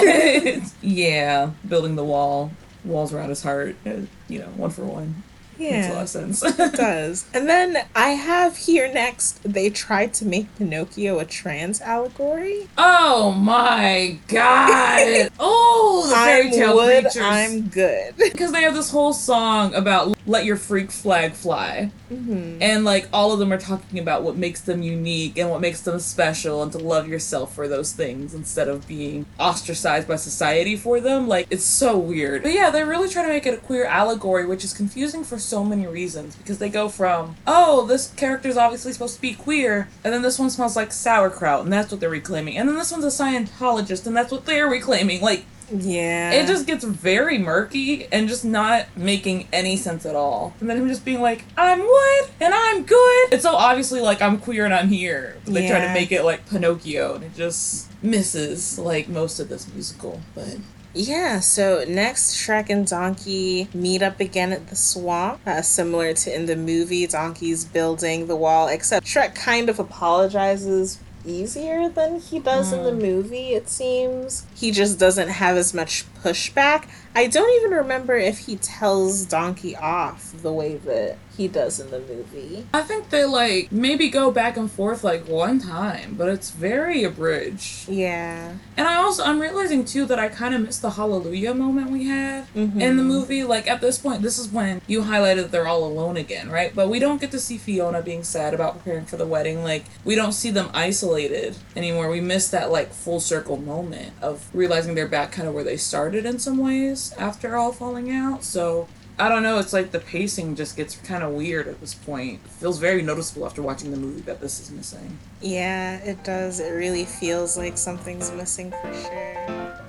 [0.82, 2.52] yeah, building the wall,
[2.84, 3.74] walls around his heart.
[3.84, 5.24] uh, You know, one for one.
[5.60, 6.02] Makes a lot yeah.
[6.02, 6.42] of sense.
[6.42, 7.26] It does.
[7.34, 12.68] And then I have here next, they tried to make Pinocchio a trans allegory.
[12.78, 15.30] oh my god!
[15.42, 17.22] Oh, the fairy I'm tale wood, creatures.
[17.22, 18.16] I'm good.
[18.16, 21.90] because they have this whole song about let your freak flag fly.
[22.10, 22.60] Mm-hmm.
[22.60, 25.82] and like all of them are talking about what makes them unique and what makes
[25.82, 30.74] them special and to love yourself for those things instead of being ostracized by society
[30.76, 31.28] for them.
[31.28, 32.42] Like it's so weird.
[32.42, 35.38] But yeah they're really trying to make it a queer allegory which is confusing for
[35.38, 39.34] so many reasons because they go from oh this character is obviously supposed to be
[39.34, 42.56] queer and then this one smells like sauerkraut and that's what they're reclaiming.
[42.56, 45.20] And then this one's a scientologist and that's what they're reclaiming.
[45.20, 46.32] Like Yeah.
[46.32, 50.54] it just gets very murky and just not making any sense at all.
[50.60, 52.30] And then him just being like, I'm what?
[52.40, 53.32] and I'm good.
[53.32, 55.36] It's so obviously like I'm queer and I'm here.
[55.44, 59.72] They try to make it like Pinocchio and it just misses like most of this
[59.72, 60.20] musical.
[60.34, 60.56] But
[60.94, 65.40] Yeah, so next, Shrek and Donkey meet up again at the swamp.
[65.46, 70.98] Uh, similar to in the movie, Donkey's building the wall, except Shrek kind of apologizes
[71.24, 73.02] easier than he does in the hmm.
[73.02, 74.46] movie, it seems.
[74.54, 76.88] He just doesn't have as much pushback.
[77.14, 81.90] I don't even remember if he tells Donkey off the way that he does in
[81.90, 82.66] the movie.
[82.72, 87.02] I think they like maybe go back and forth like one time, but it's very
[87.02, 87.88] abridged.
[87.88, 88.52] Yeah.
[88.76, 92.04] And I also I'm realizing too that I kind of missed the hallelujah moment we
[92.04, 92.80] had Mhm.
[92.80, 93.42] in the movie.
[93.42, 96.72] Like at this point, this is when you highlighted that they're all alone again, right?
[96.74, 99.64] But we don't get to see Fiona being sad about preparing for the wedding.
[99.64, 102.08] Like we don't see them isolated anymore.
[102.10, 105.76] We miss that like full circle moment of realizing they're back kind of where they
[105.76, 108.44] started in some ways after all falling out.
[108.44, 108.88] So
[109.18, 109.58] I don't know.
[109.58, 112.40] It's like the pacing just gets kind of weird at this point.
[112.44, 115.18] It feels very noticeable after watching the movie that this is missing.
[115.42, 116.60] Yeah, it does.
[116.60, 119.79] It really feels like something's missing for sure.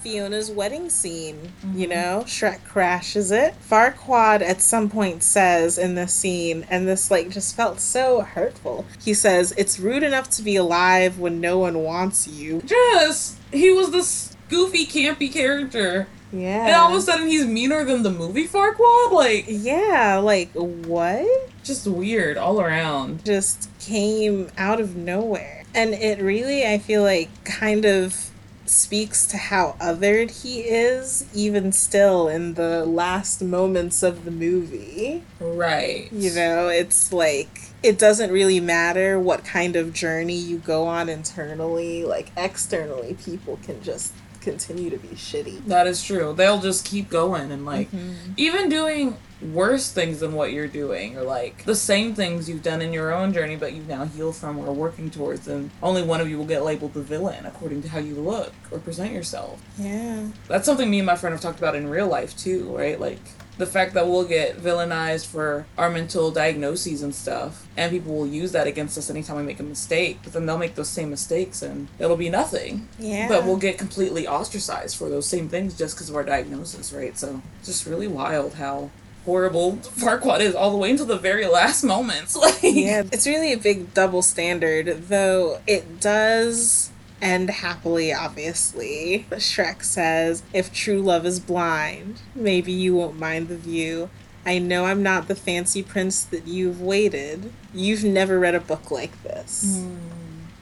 [0.00, 1.52] Fiona's wedding scene.
[1.74, 1.90] You mm-hmm.
[1.90, 3.54] know, Shrek crashes it.
[3.68, 8.84] Farquaad at some point says in this scene, and this like just felt so hurtful.
[9.02, 13.70] He says, "It's rude enough to be alive when no one wants you." Just he
[13.70, 16.66] was this goofy, campy character, Yeah.
[16.66, 19.12] and all of a sudden he's meaner than the movie Farquaad.
[19.12, 21.26] Like, yeah, like what?
[21.62, 23.24] just weird all around.
[23.24, 25.64] Just came out of nowhere.
[25.74, 28.31] And it really, I feel like, kind of
[28.72, 35.22] speaks to how othered he is, even still in the last moments of the movie.
[35.38, 36.10] Right.
[36.12, 41.08] You know, it's like it doesn't really matter what kind of journey you go on
[41.08, 44.12] internally, like externally, people can just
[44.42, 45.64] continue to be shitty.
[45.66, 46.34] That is true.
[46.34, 48.32] They'll just keep going and like Mm-hmm.
[48.36, 49.16] even doing
[49.52, 53.12] worse things than what you're doing or like the same things you've done in your
[53.12, 56.28] own journey but you've now healed from or are working towards and only one of
[56.30, 59.60] you will get labeled the villain according to how you look or present yourself.
[59.78, 60.28] Yeah.
[60.46, 63.00] That's something me and my friend have talked about in real life too, right?
[63.00, 63.18] Like
[63.58, 68.26] the fact that we'll get villainized for our mental diagnoses and stuff, and people will
[68.26, 71.10] use that against us anytime we make a mistake, but then they'll make those same
[71.10, 72.88] mistakes and it'll be nothing.
[72.98, 73.28] Yeah.
[73.28, 77.16] But we'll get completely ostracized for those same things just because of our diagnosis, right?
[77.16, 78.90] So it's just really wild how
[79.24, 82.36] horrible Farquaad is all the way until the very last moments.
[82.42, 86.91] Like, yeah, it's really a big double standard, though it does
[87.22, 89.26] end happily, obviously.
[89.30, 94.10] Shrek says, If true love is blind, maybe you won't mind the view.
[94.44, 97.52] I know I'm not the fancy prince that you've waited.
[97.72, 99.78] You've never read a book like this.
[99.80, 99.96] Hmm.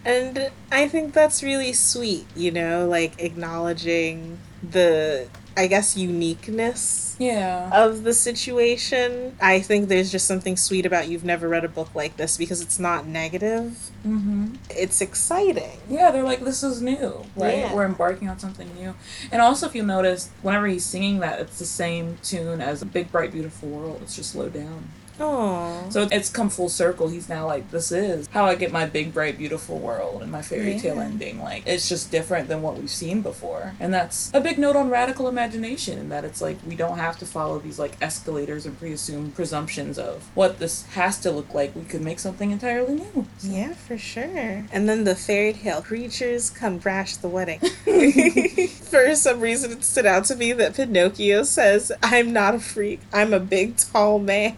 [0.04, 7.70] And I think that's really sweet, you know, like acknowledging the, I guess, uniqueness yeah.
[7.72, 9.36] of the situation.
[9.40, 12.61] I think there's just something sweet about you've never read a book like this because
[12.61, 13.90] it's not negative.
[14.07, 14.55] Mm-hmm.
[14.70, 15.78] It's exciting.
[15.88, 17.59] Yeah, they're like, this is new, right?
[17.59, 17.74] Yeah.
[17.74, 18.94] We're embarking on something new.
[19.30, 23.12] And also, if you notice, whenever he's singing that, it's the same tune as Big
[23.12, 24.01] Bright Beautiful World.
[24.03, 24.88] It's just slowed down.
[25.21, 25.87] Oh.
[25.91, 27.09] So it's come full circle.
[27.09, 30.43] He's now like, this is how I get my big, bright, beautiful world and my
[30.43, 31.03] fairy tale Yeah.
[31.05, 31.41] ending.
[31.41, 33.75] Like, it's just different than what we've seen before.
[33.81, 37.18] And that's a big note on radical imagination in that it's like, we don't have
[37.18, 41.53] to follow these like escalators and pre assumed presumptions of what this has to look
[41.55, 41.75] like.
[41.77, 43.27] We could make something entirely new.
[43.43, 44.64] Yeah, for sure.
[44.73, 47.61] And then the fairy tale creatures come crash the wedding.
[48.68, 53.01] for some reason, it stood out to me that Pinocchio says, I'm not a freak,
[53.12, 54.57] I'm a big, tall man.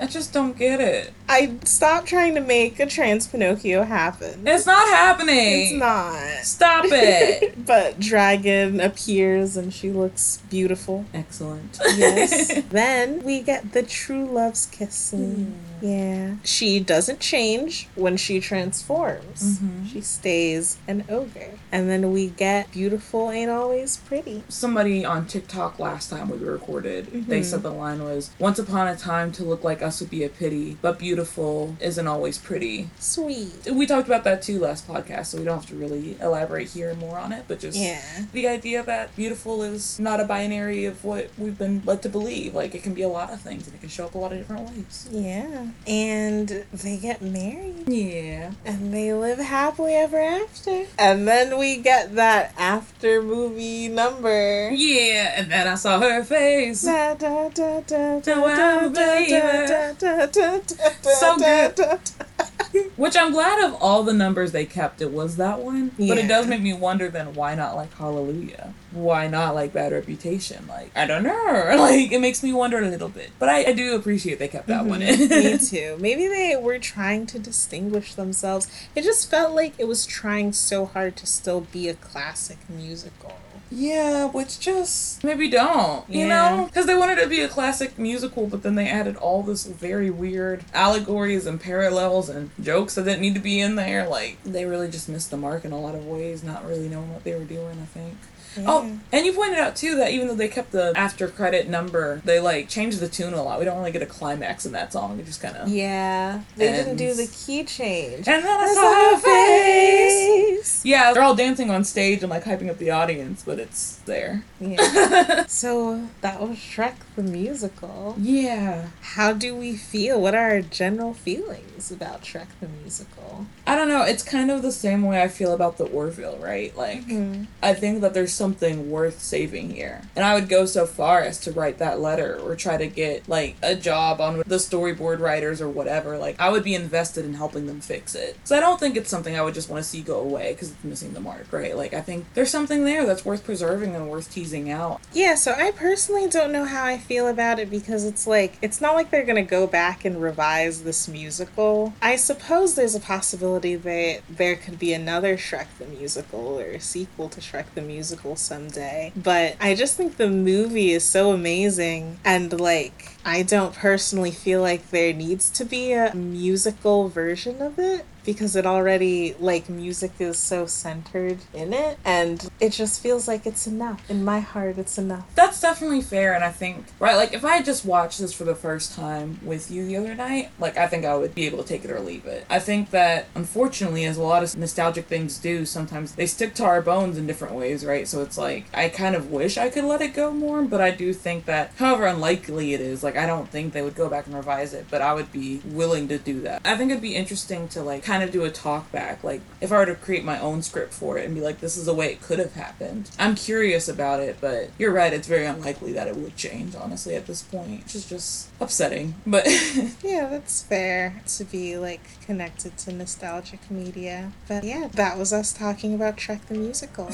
[0.00, 1.12] I just don't get it.
[1.28, 4.46] I stopped trying to make a trans Pinocchio happen.
[4.46, 5.60] It's not happening.
[5.62, 6.42] It's not.
[6.42, 7.66] Stop it.
[7.66, 11.04] but Dragon appears and she looks beautiful.
[11.12, 11.78] Excellent.
[11.96, 12.62] Yes.
[12.70, 15.34] then we get the true love's kissing.
[15.46, 15.69] Hmm.
[15.82, 16.34] Yeah.
[16.44, 19.58] She doesn't change when she transforms.
[19.60, 19.90] Mhm.
[19.92, 21.50] She stays an ogre.
[21.72, 24.42] And then we get beautiful ain't always pretty.
[24.48, 28.96] Somebody on TikTok last time we recorded, they said the line was, Once upon a
[28.96, 32.88] time to look like us would be a pity, but beautiful isn't always pretty.
[32.98, 33.68] Sweet.
[33.72, 36.94] We talked about that too last podcast, so we don't have to really elaborate here
[36.94, 38.00] more on it, but just Yeah.
[38.32, 42.54] the idea that beautiful is not a binary of what we've been led to believe.
[42.54, 44.32] Like, it can be a lot of things and it can show up a lot
[44.32, 45.06] of different ways.
[45.10, 45.66] Yeah.
[45.86, 47.88] And they get married.
[47.88, 48.52] Yeah.
[48.64, 50.86] And they live happily ever after.
[50.98, 54.70] And then we get that after movie number.
[54.70, 56.82] Yeah, and then I saw her face.
[56.82, 61.74] Da, da, da, da, da, I'm da, da, da, da, da, da, So da, good.
[61.76, 62.80] da, da.
[62.96, 65.88] Which I'm glad of all the numbers they kept, it was that one.
[65.98, 66.28] But it Yeah.
[66.28, 68.74] does make me wonder then why not like Hallelujah?
[68.92, 70.66] Why not like Bad Reputation?
[70.68, 71.76] Like, I don't know.
[71.80, 73.30] Like, it makes me wonder a little bit.
[73.38, 75.28] But I, I do appreciate they kept that one Mm-hmm.
[75.28, 75.58] Me in.
[75.72, 75.96] too.
[76.00, 78.68] Maybe they were trying to distinguish themselves.
[78.94, 83.34] It just felt like it was trying so hard to still be a classic musical.
[83.70, 86.56] yeah, which just maybe don't, you Yeah.
[86.56, 86.64] know?
[86.66, 89.64] Because they wanted it to be a classic musical, but then they added all this
[89.64, 94.08] very weird allegories and parallels and jokes that didn't need to be in there.
[94.08, 97.12] Like, they really just missed the mark in a lot of ways, not really knowing
[97.12, 98.16] what they were doing, I think.
[98.58, 102.20] Oh, and you pointed out too that even though they kept the after credit number,
[102.24, 103.58] they like changed the tune a lot.
[103.58, 105.18] We don't really get a climax in that song.
[105.18, 105.68] It just kind of.
[105.68, 108.28] Yeah, they didn't do the key change.
[108.28, 110.60] And then I saw her face.
[110.60, 110.84] face.
[110.84, 114.44] Yeah, they're all dancing on stage and like hyping up the audience, but it's there.
[114.60, 115.46] Yeah.
[115.46, 118.16] so that was Shrek the musical.
[118.18, 118.88] Yeah.
[119.00, 120.20] How do we feel?
[120.20, 123.46] What are our general feelings about Shrek the musical?
[123.66, 124.02] I don't know.
[124.02, 126.76] It's kind of the same way I feel about the Orville, right?
[126.76, 127.44] Like, mm-hmm.
[127.62, 130.00] I think that there's something worth saving here.
[130.16, 133.28] And I would go so far as to write that letter or try to get
[133.28, 136.16] like a job on the storyboard writers or whatever.
[136.16, 138.38] Like I would be invested in helping them fix it.
[138.44, 140.70] So I don't think it's something I would just want to see go away because
[140.70, 141.76] it's missing the mark, right?
[141.76, 145.02] Like I think there's something there that's worth preserving and worth teasing out.
[145.12, 148.80] Yeah, so I personally don't know how I feel about it because it's like, it's
[148.80, 151.92] not like they're going to go back and revise this musical.
[152.00, 156.80] I suppose there's a possibility that there could be another Shrek the Musical or a
[156.80, 159.12] sequel to Shrek the Musical someday.
[159.16, 164.60] But I just think the movie is so amazing and like, I don't personally feel
[164.62, 170.12] like there needs to be a musical version of it because it already like music
[170.18, 174.78] is so centered in it and it just feels like it's enough in my heart
[174.78, 177.16] it's enough That's definitely fair, and I think right.
[177.16, 180.50] Like if I just watched this for the first time with you the other night,
[180.58, 182.46] like I think I would be able to take it or leave it.
[182.50, 186.64] I think that unfortunately, as a lot of nostalgic things do, sometimes they stick to
[186.64, 188.06] our bones in different ways, right?
[188.06, 190.90] So it's like I kind of wish I could let it go more, but I
[190.90, 194.26] do think that, however unlikely it is, like I don't think they would go back
[194.26, 196.62] and revise it, but I would be willing to do that.
[196.64, 199.70] I think it'd be interesting to like kind of do a talk back, like if
[199.70, 201.94] I were to create my own script for it and be like, this is the
[201.94, 203.08] way it could have happened.
[203.20, 207.14] I'm curious about it, but you're right, it's very unlikely that it would change, honestly,
[207.14, 209.14] at this point, which is just upsetting.
[209.24, 209.46] But
[210.02, 215.52] yeah that's fair to be like connected to nostalgic media but yeah that was us
[215.52, 217.10] talking about Shrek the Musical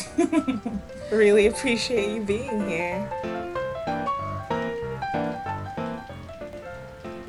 [1.13, 3.66] really appreciate you being here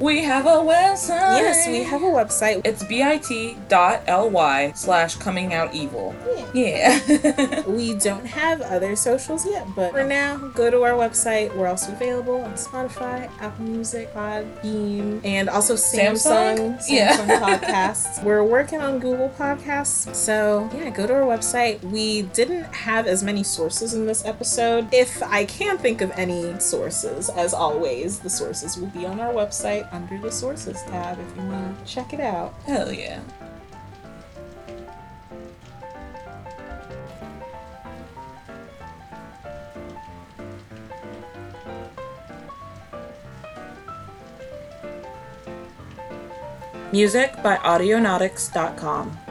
[0.07, 1.37] we have a website.
[1.43, 6.15] yes we have a website It's bit.ly slash coming out evil.
[6.53, 6.99] Yeah.
[7.07, 7.63] Yeah.
[7.77, 11.53] We don't have other socials yet, but for now, go to our website.
[11.55, 16.83] We're also available on Spotify, Apple Music, Podbean, and also Samsung, Samsung?
[16.87, 17.17] Yeah.
[17.17, 18.23] Samsung Podcasts.
[18.23, 21.83] We're working on Google Podcasts, so yeah, go to our website.
[21.83, 24.87] We didn't have as many sources in this episode.
[24.93, 29.33] If I can think of any sources, as always, the sources will be on our
[29.33, 32.53] website under the sources tab if you want to check it out.
[32.67, 33.19] Hell yeah.
[46.93, 49.26] Music by Audionautix.com.